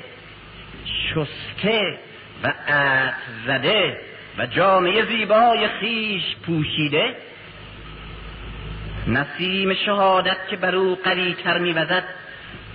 [0.85, 1.99] شسته
[2.43, 3.13] و عطر
[3.47, 4.01] زده
[4.37, 7.15] و جامعه زیبای خیش پوشیده
[9.07, 12.03] نسیم شهادت که بر او قریتر میوزد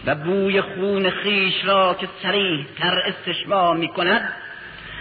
[0.07, 4.33] و بوی خون خیش را که سریح تر استشمام می کند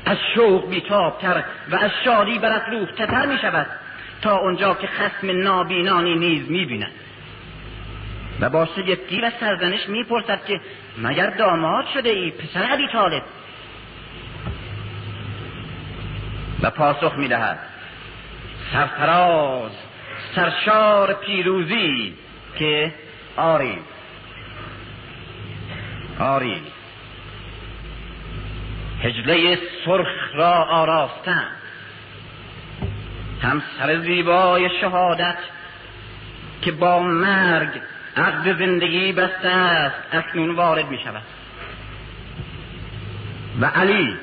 [0.07, 3.67] از شوق بیتابتر و از شادی برافروختتر می شود
[4.21, 6.91] تا اونجا که خسم نابینانی نیز می بیند
[8.39, 10.61] و با شگفتی و سرزنش می‌پرسد که
[10.97, 13.23] مگر داماد شده ای پسر عبی طالب؟
[16.61, 17.59] و پاسخ می‌دهد
[18.73, 19.71] سرفراز
[20.35, 22.13] سرشار پیروزی
[22.59, 22.93] که
[23.37, 23.77] آری
[26.19, 26.61] آری.
[29.03, 31.47] هجله سرخ را آراستن.
[33.41, 35.37] هم سر زیبای شهادت
[36.61, 37.69] که با مرگ
[38.17, 41.21] عقد زندگی بسته است اکنون وارد می شود
[43.61, 44.17] و علی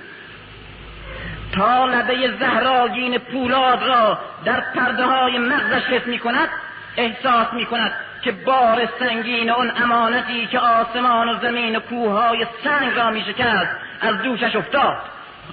[1.52, 6.48] تا لبه زهراگین پولاد را در پرده های مغزش حس می کند
[6.96, 7.92] احساس می کند
[8.24, 13.76] که بار سنگین اون امانتی که آسمان و زمین و کوههای سنگ را می شکست
[14.00, 14.96] از دوشش افتاد.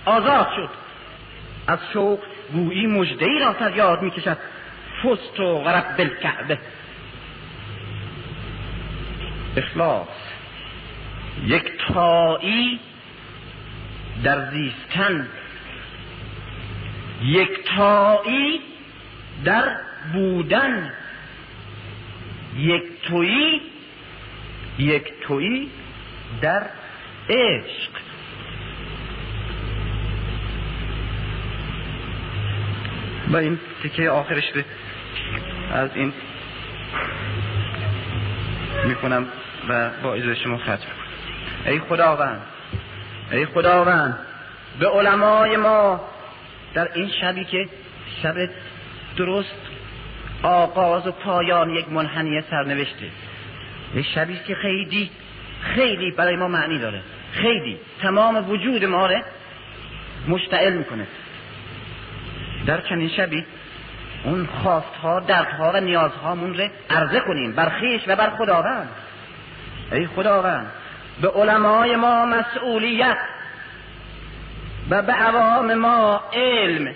[0.06, 0.70] آزاد شد.
[1.68, 2.20] از شوق
[2.54, 4.38] گویی مجده ای را فریاد می کشد.
[5.04, 6.60] فست و غرب بالکعبه.
[9.58, 10.08] اخلاص.
[11.46, 12.80] یک تایی
[14.24, 15.28] در زیستن.
[17.24, 18.62] یک تایی
[19.46, 19.76] در
[20.14, 20.94] بودن.
[22.58, 23.62] یک تویی
[24.80, 25.70] یک تویی
[26.42, 26.64] در
[27.30, 27.92] عشق.
[33.32, 34.66] با این تکه آخرش به
[35.74, 36.14] از این
[38.86, 39.28] می‌کنم
[39.70, 40.88] و با اجازه شما ختم
[41.66, 42.42] ای خداوند
[43.32, 44.20] ای خداوند
[44.80, 46.02] به علمای ما
[46.74, 47.70] در این شبی که
[48.24, 48.50] شب
[49.18, 49.71] درست
[50.44, 53.06] آغاز و پایان یک منحنی سرنوشته.
[53.96, 55.12] یک شبی که خیلی
[55.62, 57.02] خیلی برای ما معنی داره.
[57.32, 57.78] خیلی.
[58.02, 59.22] تمام وجود ما رو
[60.28, 61.08] مشتعل می‌کنه.
[62.66, 63.46] در چنین شبی
[64.24, 68.90] اون خواستها دردها و نیازهامون رو عرضه کنیم بر خیش و بر خداوند.
[69.92, 70.72] ای خداوند
[71.22, 73.18] به علمای ما مسئولیت
[74.90, 76.96] و به عوام ما علم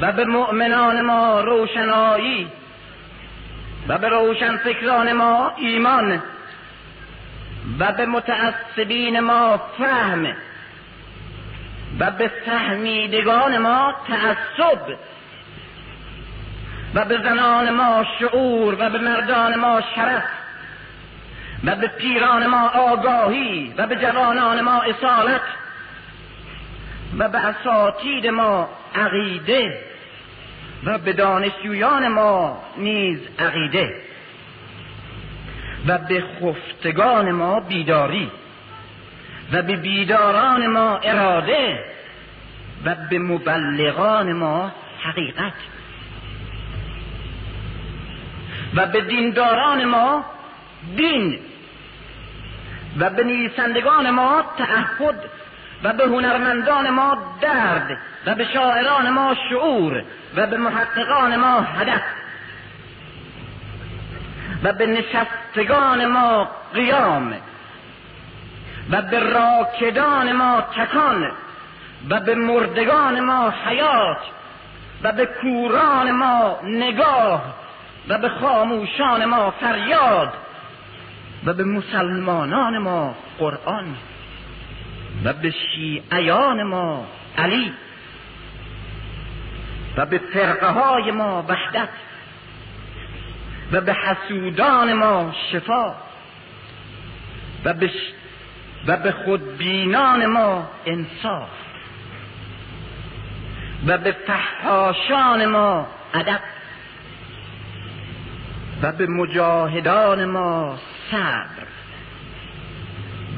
[0.00, 2.48] و به مؤمنان ما روشنایی
[3.88, 6.22] و به روشن فکران ما ایمان
[7.78, 10.26] و به متعصبین ما فهم
[12.00, 14.98] و به فهمیدگان ما تعصب
[16.94, 20.24] و به زنان ما شعور و به مردان ما شرف
[21.64, 25.40] و به پیران ما آگاهی و به جوانان ما اصالت
[27.18, 29.84] و به اساتید ما عقیده
[30.84, 33.94] و به دانشجویان ما نیز عقیده
[35.86, 38.30] و به خفتگان ما بیداری
[39.52, 41.84] و به بیداران ما اراده
[42.84, 45.52] و به مبلغان ما حقیقت
[48.74, 50.24] و به دینداران ما
[50.96, 51.38] دین
[52.98, 55.30] و به نیسندگان ما تعهد
[55.84, 60.02] و به هنرمندان ما درد و به شاعران ما شعور
[60.36, 62.02] و به محققان ما هدف
[64.64, 67.34] و به نشستگان ما قیام
[68.90, 71.30] و به راکدان ما تکان
[72.10, 74.22] و به مردگان ما حیات
[75.02, 77.54] و به کوران ما نگاه
[78.08, 80.32] و به خاموشان ما فریاد
[81.46, 83.96] و به مسلمانان ما قرآن
[85.24, 87.06] و به شیعیان ما
[87.38, 87.72] علی
[89.96, 91.88] و به فرقه های ما وحدت
[93.72, 95.94] و به حسودان ما شفا
[97.64, 97.90] و به,
[98.86, 101.48] و به خودبینان ما انصاف
[103.86, 106.40] و به فحاشان ما ادب
[108.82, 110.78] و به مجاهدان ما
[111.10, 111.73] صبر.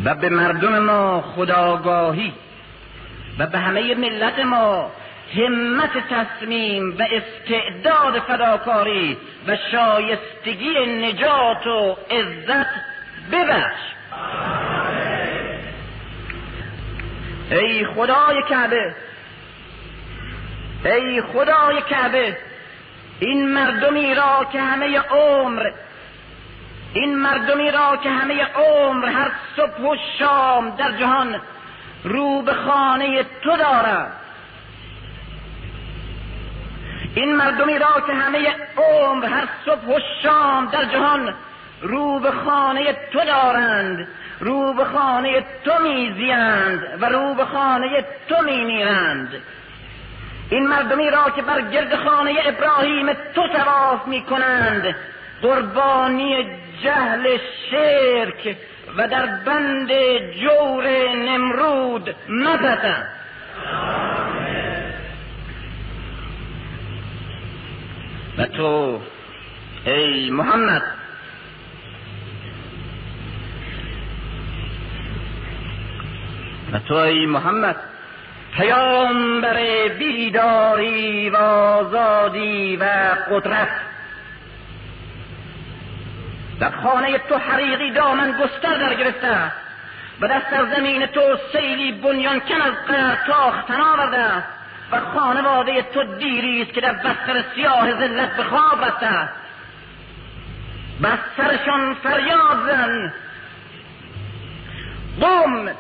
[0.07, 2.33] و به مردم ما خداگاهی
[3.39, 4.91] و به همه ملت ما
[5.35, 9.17] همت تصمیم و استعداد فداکاری
[9.49, 12.71] و شایستگی نجات و عزت
[13.33, 13.81] ببخش.
[17.51, 18.95] ای خدای کعبه
[20.85, 22.37] ای خدای کعبه
[23.21, 25.71] این مردمی را که همه عمر
[26.97, 31.41] این مردمی را که همه عمر هر صبح و شام در جهان
[32.05, 34.13] رو به خانه تو دارد.
[37.15, 38.39] این مردمی را که همه
[38.77, 41.35] عمر هر صبح و شام در جهان
[41.83, 44.09] رو به خانه تو دارند
[44.41, 49.43] رو به خانه تو میزیند و رو به خانه تو میمیرند.
[50.51, 54.95] این مردمی را که بر گرد خانه ابراهیم تو تواف می کنند
[55.43, 56.47] قربانی
[56.83, 57.39] جهل
[57.71, 58.57] شرک
[58.97, 59.89] و در بند
[60.31, 63.07] جور نمرود مپسند
[68.39, 69.01] و تو
[69.87, 70.83] ای محمد
[76.73, 77.77] و تو ای محمد
[78.57, 82.85] پیامبر بیداری و آزادی و
[83.31, 83.69] قدرت
[86.61, 89.53] در خانه تو حریقی دامن گستر در گرفته.
[90.21, 91.21] و در سرزمین تو
[91.53, 94.19] سیلی بنیان کن از قهر تاختن آورده.
[94.19, 94.49] است
[94.93, 99.07] و خانواده تو دیری است که در بستر سیاه ذلت به خواب رفته.
[99.07, 99.33] است
[101.01, 103.13] بر سرشان فریاد زن.
[105.21, 105.71] قم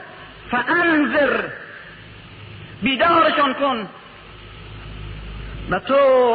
[0.50, 1.40] فانذر.
[2.82, 3.88] بیدارشان کن.
[5.70, 5.94] و تو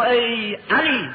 [0.09, 1.09] ای علی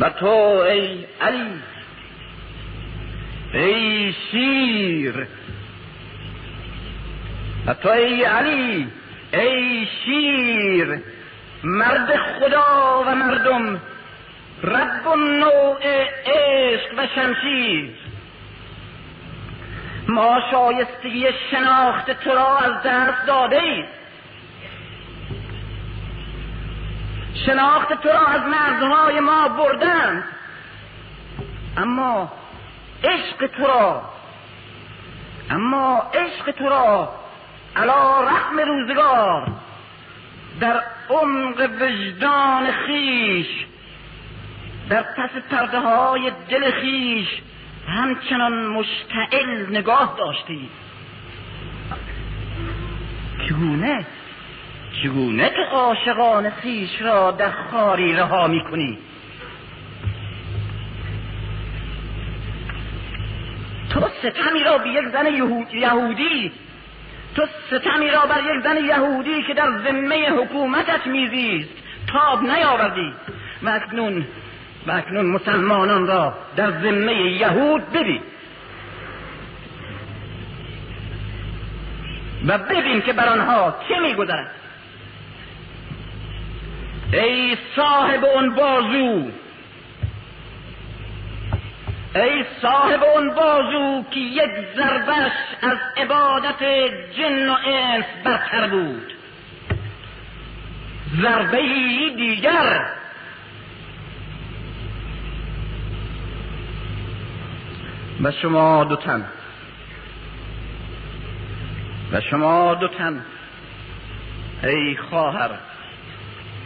[0.00, 1.62] و تو ای علی
[3.54, 5.26] ای شیر
[7.66, 8.88] و تو ای علی
[9.32, 11.00] ای شیر
[11.64, 13.80] مرد خدا و مردم
[14.62, 15.78] رب و نوع
[16.26, 17.90] عشق و شمشیر.
[20.08, 23.99] ما شایستگی شناخت تو را از دست داده اید
[27.46, 30.24] شناخت تو را از مردهای ما بردند
[31.76, 32.32] اما
[33.04, 34.02] عشق تو را
[35.50, 37.14] اما عشق تو را
[37.76, 39.48] علا رحم روزگار
[40.60, 43.46] در عمق وجدان خیش
[44.88, 47.28] در پس پرده های دل خیش
[47.88, 50.70] همچنان مشتعل نگاه داشتی.
[53.48, 54.06] چگونه؟
[55.02, 58.98] چگونه که عاشقان خیش را در خاری رها می‌کنی.
[63.90, 65.26] تو ستمی را به یک زن
[65.72, 66.52] یهودی
[67.34, 71.70] تو ستمی را بر یک زن یهودی که در ذمه حکومتت میزیست
[72.06, 73.12] تاب نیاوردی.
[73.62, 74.26] و اکنون
[74.86, 78.20] و اکنون مسلمانان را در ذمه یهود ببین.
[82.46, 84.59] و ببین که بر آنها چه میگذرد.
[87.12, 89.30] ای صاحب اون بازو.
[92.14, 95.32] ای صاحب اون بازو که یک ضربش
[95.62, 96.62] از عبادت
[97.18, 99.12] جن و انس برتر بود.
[101.22, 101.60] ضربه
[102.16, 102.86] دیگر.
[108.22, 109.24] و شما دو تن.
[112.12, 113.24] و شما دو تن.
[114.64, 115.69] ای خواهر.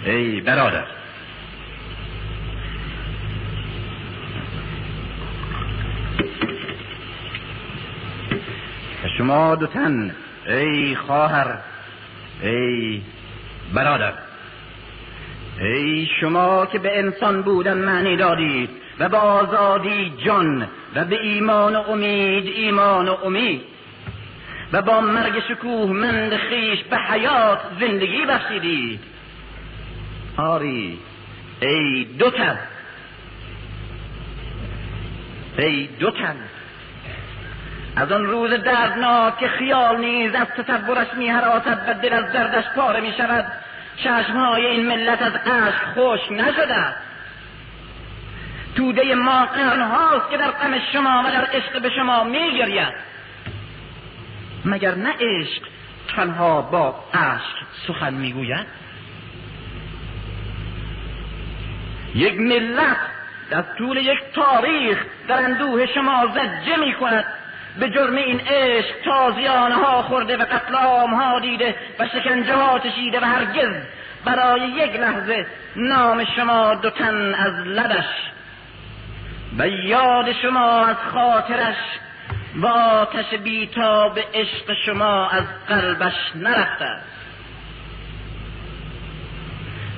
[0.07, 0.85] ای برادر.
[9.19, 10.15] شما دو تن
[10.47, 11.59] ای خواهر
[12.43, 13.03] ای
[13.75, 14.13] برادر.
[15.61, 21.77] ای شما که به انسان بودن معنی دادید و به آزادی جان و به ایمان
[21.77, 23.63] و امید ایمان و امید.
[24.73, 29.01] و با مرگ شکوه مند خیش به حیات زندگی بخشیدید.
[30.37, 30.99] آری
[31.61, 32.31] ای دو
[35.59, 36.13] ای دو
[37.97, 42.65] از آن روز دردناک که خیال نیز از تصورش می حراسد و دل از دردش
[42.77, 43.45] پاره می شود
[43.97, 46.85] چشمهای این ملت از عشق خوش نشده.
[48.77, 52.95] توده ما قرنهاست که در غم شما و در عشق به شما میگرید.
[54.65, 55.63] مگر نه عشق
[56.17, 58.67] تنها با عشق سخن می‌گوید؟
[62.15, 62.97] یک ملت
[63.51, 67.25] در طول یک تاریخ در اندوه شما زجه می کند
[67.81, 73.21] به جرم این عشق تازیانه ها خورده و قتل ها دیده و شکنجه ها کشیده
[73.21, 73.75] و هرگز
[74.25, 75.47] برای یک لحظه
[75.77, 78.05] نام شما دو تن از لبش
[79.59, 81.77] و یاد شما از خاطرش
[82.57, 86.97] و آتش بیتاب عشق شما از قلبش نرفته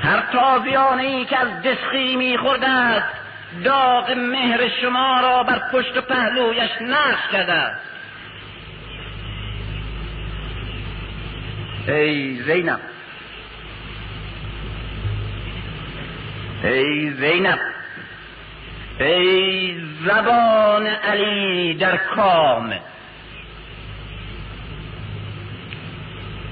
[0.03, 3.27] هر تازیانه ای که از دسخی میخورده است
[3.65, 7.71] داغ مهر شما را بر پشت و پهلویش نقش کرده.
[11.89, 12.81] ای زینب.
[16.65, 17.59] ای زینب.
[19.01, 22.75] ای زبان علی در کام.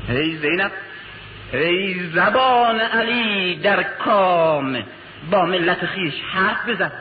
[0.09, 0.73] ای زینب.
[1.55, 4.83] ای زبان علی در کام
[5.31, 6.93] با ملت خیش حرف بزن.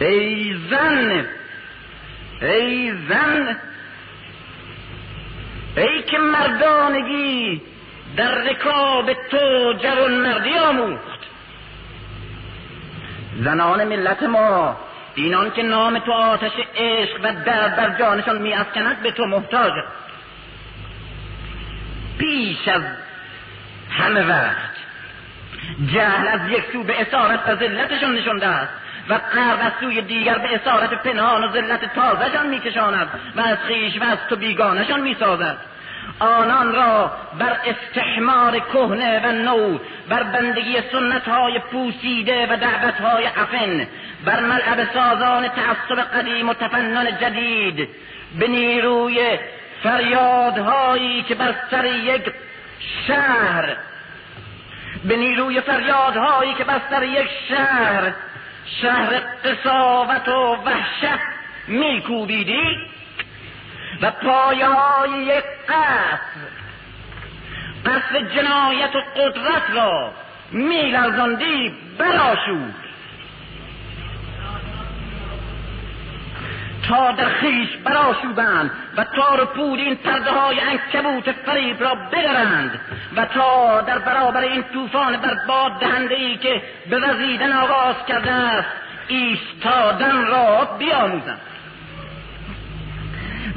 [0.00, 1.26] ای زن
[2.42, 3.56] ای زن
[5.76, 7.62] ای که مردانگی
[8.16, 11.20] در رکاب تو جوان مردی آموخت.
[13.36, 14.76] زنان ملت ما
[15.14, 18.54] اینان که نام تو آتش عشق و درد بر جانشان می
[19.02, 19.72] به تو محتاج
[22.18, 22.82] پیش از
[23.90, 24.74] همه وقت.
[25.86, 28.72] جهل از یک سو به اسارت و ذلتشان نشونده است
[29.08, 34.00] و قرب از سوی دیگر به اسارت پنهان و ذلت تازهشان میکشاند و از خیش
[34.00, 35.56] و از تو بیگانشان می‌سازد.
[36.20, 39.78] آنان را بر استحمار کهنه و نو
[40.08, 43.86] بر بندگی سنت های پوسیده و دعوت های افن
[44.24, 47.88] بر ملعب سازان تعصب قدیم و تفنن جدید
[48.38, 49.38] به نیروی
[49.84, 52.22] فریادهایی که بر سر یک
[53.06, 53.76] شهر
[55.04, 58.12] به نیروی فریادهایی که بر سر یک شهر
[58.82, 61.20] شهر قصاوت و وحشت
[61.68, 62.78] میکوبیدی
[64.02, 66.48] و پایه های یک قصر
[67.86, 70.12] قصر جنایت و قدرت را
[70.50, 72.83] میلرزاندی براشود
[76.88, 82.80] تا در خیش براشوبند و تار پود این پرده های انکبوت فریب را بدرند
[83.16, 88.68] و تا در برابر این طوفان برباد دهنده ای که به وزیدن آغاز کرده است
[89.08, 91.40] ایستادن را بیاموزند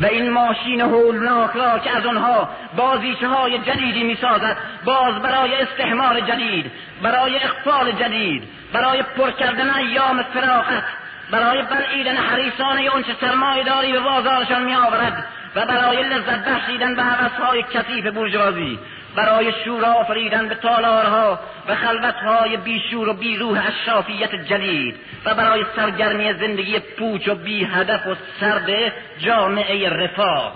[0.01, 5.61] و این ماشین هولناک را که از آنها بازیچه های جدیدی می سازد باز برای
[5.61, 6.71] استحمار جدید
[7.01, 8.43] برای اخفال جدید
[8.73, 10.83] برای پر کردن ایام فراغت
[11.31, 15.25] برای بلعیدن حریصان اونچه سرمایه داری به بازارشان می آورد
[15.55, 18.79] و برای لذت بخشیدن به حوثهای کثیف بورژوازی
[19.15, 24.95] برای شور آفریدن به تالارها و خلوتهای بیشور و بیروح اشرافیت جدید
[25.25, 30.53] و برای سرگرمی زندگی پوچ و بی هدف و سرد جامعه رفاه.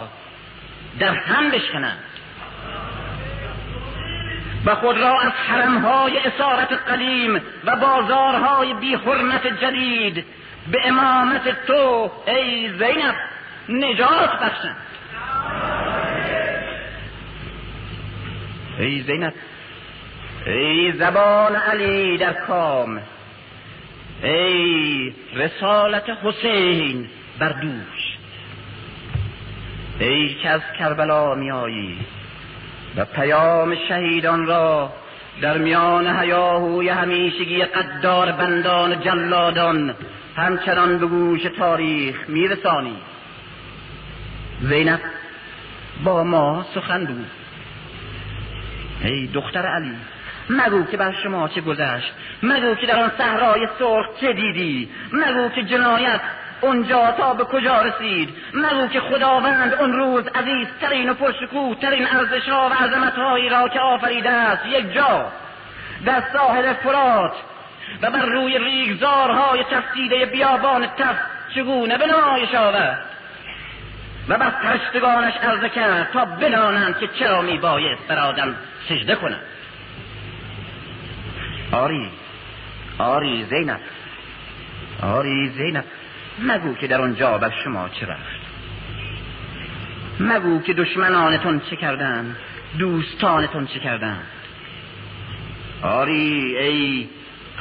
[0.99, 2.03] در هم بشکنند.
[4.65, 10.25] و خود را از حرمهای اسارت قدیم و بازارهای بی حرمت جدید
[10.67, 13.15] به امامت تو ای زینب
[13.69, 14.77] نجات بخشند
[18.79, 19.33] ای زینب
[20.45, 23.01] ای زبان علی در کام
[24.23, 27.09] ای رسالت حسین
[27.39, 28.17] بر دوش.
[29.99, 31.99] ای که از کربلا میایی
[32.97, 34.93] و پیام شهیدان را
[35.41, 39.95] در میان هیاهوی همیشگی قدار بندان جلادان
[40.37, 42.97] همچنان به گوش تاریخ میرسانی.
[44.61, 44.99] زینب
[46.03, 47.31] با ما سخن بود
[49.03, 49.95] ای دختر علی
[50.49, 52.13] مگو که بر شما چه گذشت
[52.43, 56.21] مگو که در آن صحرای سرخ چه دیدی مگو که جنایت
[56.61, 62.49] اونجا تا به کجا رسید مگو که خداوند اون روز عزیزترین و پرشکوه ترین ارزش
[62.49, 65.31] ها و عظمتهایی را که آفریده است یک جا
[66.05, 67.33] در ساحل فرات
[68.01, 71.17] و بر روی ریگزارهای تفسیده بیابان تف
[71.55, 73.05] چگونه به نمایش آورد
[74.27, 78.55] و بر پرشتگانش عرضه کرد تا بدانند که چرا می بایست بر آدم
[78.89, 79.41] سجده کنند
[81.71, 82.09] آری
[82.97, 83.79] آری زینب
[85.03, 85.85] آری زینب
[86.39, 88.41] مگو که در آنجا بر شما چه رفت.
[90.19, 92.37] مگو که دشمنانتون چه کردند
[92.79, 94.27] دوستانتون چه کردند.
[95.83, 97.09] آری ای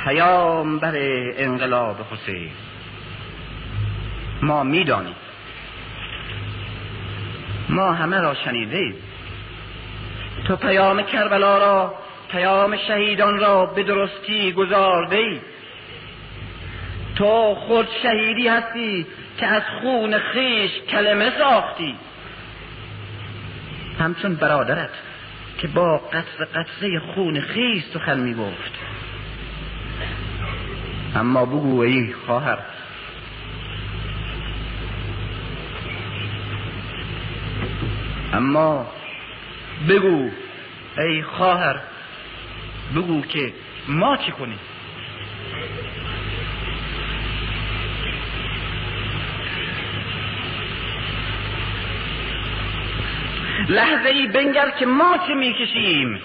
[0.04, 0.92] پیام بر
[1.36, 2.50] انقلاب حسین.
[4.42, 5.14] ما می‌دانیم.
[7.68, 8.94] ما همه را شنیده
[10.46, 11.94] تو پیام کربلا را
[12.30, 15.40] پیام شهیدان را به درستی گذارده
[17.16, 19.06] تو خود شهیدی هستی
[19.38, 21.94] که از خون خیش کلمه ساختی.
[24.00, 24.90] همچون برادرت
[25.58, 28.89] که با قطر قطره خون خیش سخن می گفت
[31.16, 32.58] اما بگو ای خواهر.
[38.32, 38.86] اما
[39.88, 40.30] بگو
[40.98, 41.76] ای خواهر
[42.94, 43.52] بگو که
[43.88, 44.58] ما چی کنیم؟
[53.68, 56.20] لحظه ای بنگر که ما چه می‌کشیم؟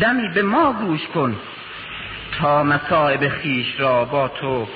[0.00, 1.36] دمی به ما گوش کن.
[2.40, 4.68] تا مصائب خیش را با تو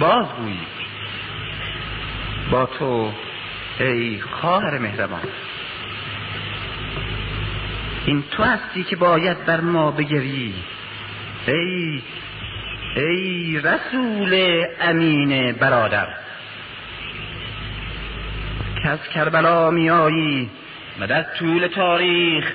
[0.00, 0.60] بازگویی.
[2.50, 3.12] با تو
[3.80, 5.20] ای خواهر مهربان.
[8.06, 10.54] این تو هستی که باید بر ما بگری.
[11.46, 12.02] ای
[12.96, 16.08] ای رسول امین برادر.
[18.82, 20.50] که از کربلا میایی
[21.00, 22.52] و در طول تاریخ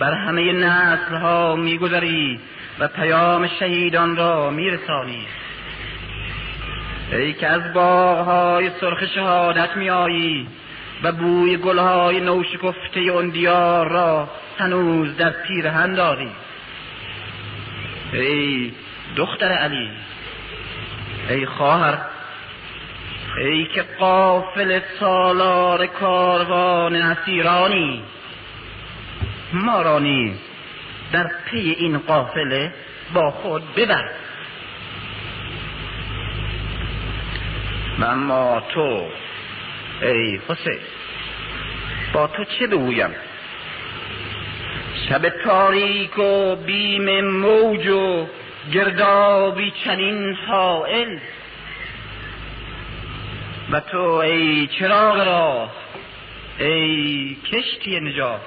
[0.00, 2.40] بر همه نسل ها میگذری.
[2.80, 5.26] و پیام شهیدان را میرسانی.
[7.12, 10.48] ای که از باغهای سرخ شهادت میایی
[11.02, 14.28] و بوی گلهای نوشکفته اون دیار را
[14.58, 16.30] هنوز در پیرهن داری.
[18.12, 18.72] ای
[19.16, 19.90] دختر علی
[21.28, 21.98] ای خواهر
[23.38, 28.02] ای که قافل سالار کاروان نصیرانی
[29.52, 30.49] ما را نیز
[31.12, 32.72] در پی این قافله
[33.14, 34.10] با خود ببر.
[37.98, 39.06] و اما تو
[40.02, 40.78] ای حسین
[42.12, 43.10] با تو چه بگویم؟
[45.08, 48.26] شب تاریک و بیم موج و
[48.72, 51.18] گردابی چنین حائل.
[53.70, 55.70] و تو ای چراغ را
[56.58, 58.40] ای کشتی نجات.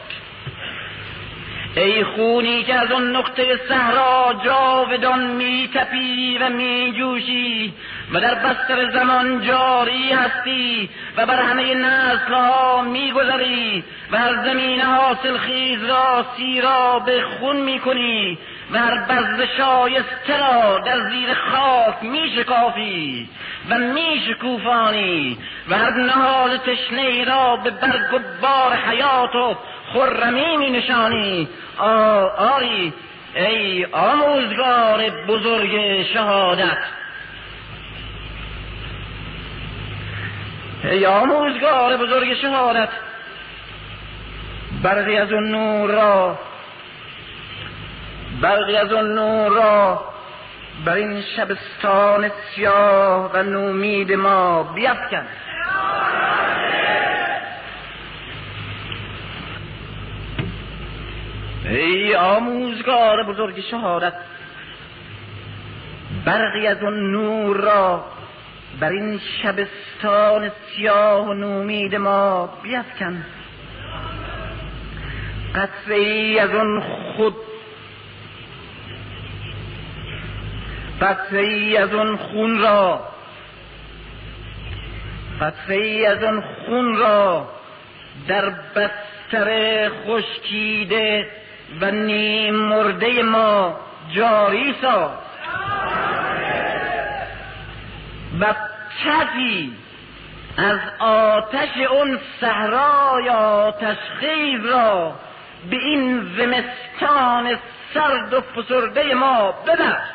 [1.75, 7.73] ای خونی که از اون نقطه صحرا جاودان می تپی و می جوشی
[8.13, 14.43] و در بستر زمان جاری هستی و بر همه نسل ها می گذری و هر
[14.43, 18.37] زمین حاصل خیز را سیرا به خون می کنی
[18.73, 23.29] و هر بزد شایسته را در زیر خاک می شکافی
[23.69, 25.37] و می شکوفانی
[25.69, 29.55] و هر نهال تشنه را به برگ و بار حیات و
[29.93, 31.49] خرمی می نشانی
[32.37, 32.93] آری
[33.35, 36.77] ای آموزگار بزرگ شهادت.
[40.83, 42.89] ای آموزگار بزرگ شهادت
[44.83, 46.39] برقی از اون نور را
[48.41, 50.05] برقی از اون نور را
[50.85, 55.27] بر این شبستان سیاه و نومید ما بیفکن.
[61.77, 64.13] ای آموزگار بزرگ شهادت
[66.25, 68.05] برقی از اون نور را
[68.79, 73.25] بر این شبستان سیاه و نومید ما بیفکن.
[75.55, 76.83] قطره ای از اون
[77.15, 77.35] خود
[81.01, 82.99] قطره ای از اون خون را
[85.41, 87.49] قطره ای از اون خون را
[88.27, 91.42] در بستر خشکیده
[91.81, 93.79] و نیم مرده ما
[94.15, 95.09] جاری ساز.
[98.39, 98.45] و
[100.57, 105.13] از آتش اون صحرای آتش خیز را
[105.69, 107.59] به این زمستان
[107.93, 110.09] سرد و فسرده ما ببخش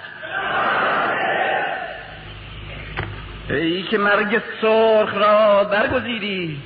[3.51, 6.63] ای که مرگ سرخ را برگزیدی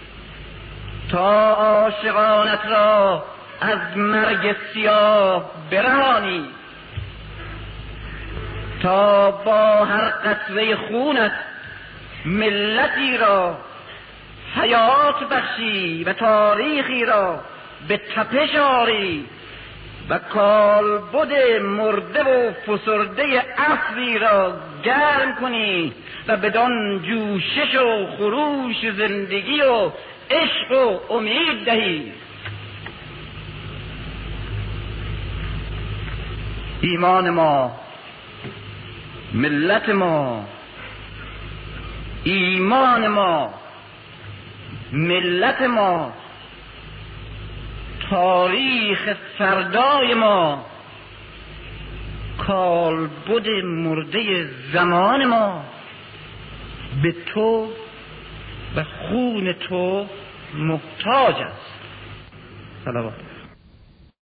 [1.11, 3.25] تا عاشقانت را
[3.63, 6.45] از مرگ سیاه برهانی
[8.83, 11.33] تا با هر قطره خونت
[12.25, 13.59] ملتی را
[14.57, 17.41] حیات بخشی و تاریخی را
[17.89, 19.27] به تپش آری
[20.09, 24.53] و کالبد مرده و فسرده اصلی را
[24.85, 25.93] گرم کنی
[26.29, 29.91] و بدان جوشش و خروش زندگی و
[30.31, 32.13] عشق و امید دهی.
[36.83, 37.71] ایمان ما
[39.35, 40.45] ملت ما
[42.25, 43.55] ایمان ما
[44.93, 46.13] ملت ما
[48.11, 50.65] تاریخ فردای ما
[52.39, 55.65] کالبد مرده زمان ما.
[57.03, 57.69] به تو
[58.77, 60.07] و خون تو
[60.55, 61.73] محتاج است.
[62.85, 63.32] صلوات.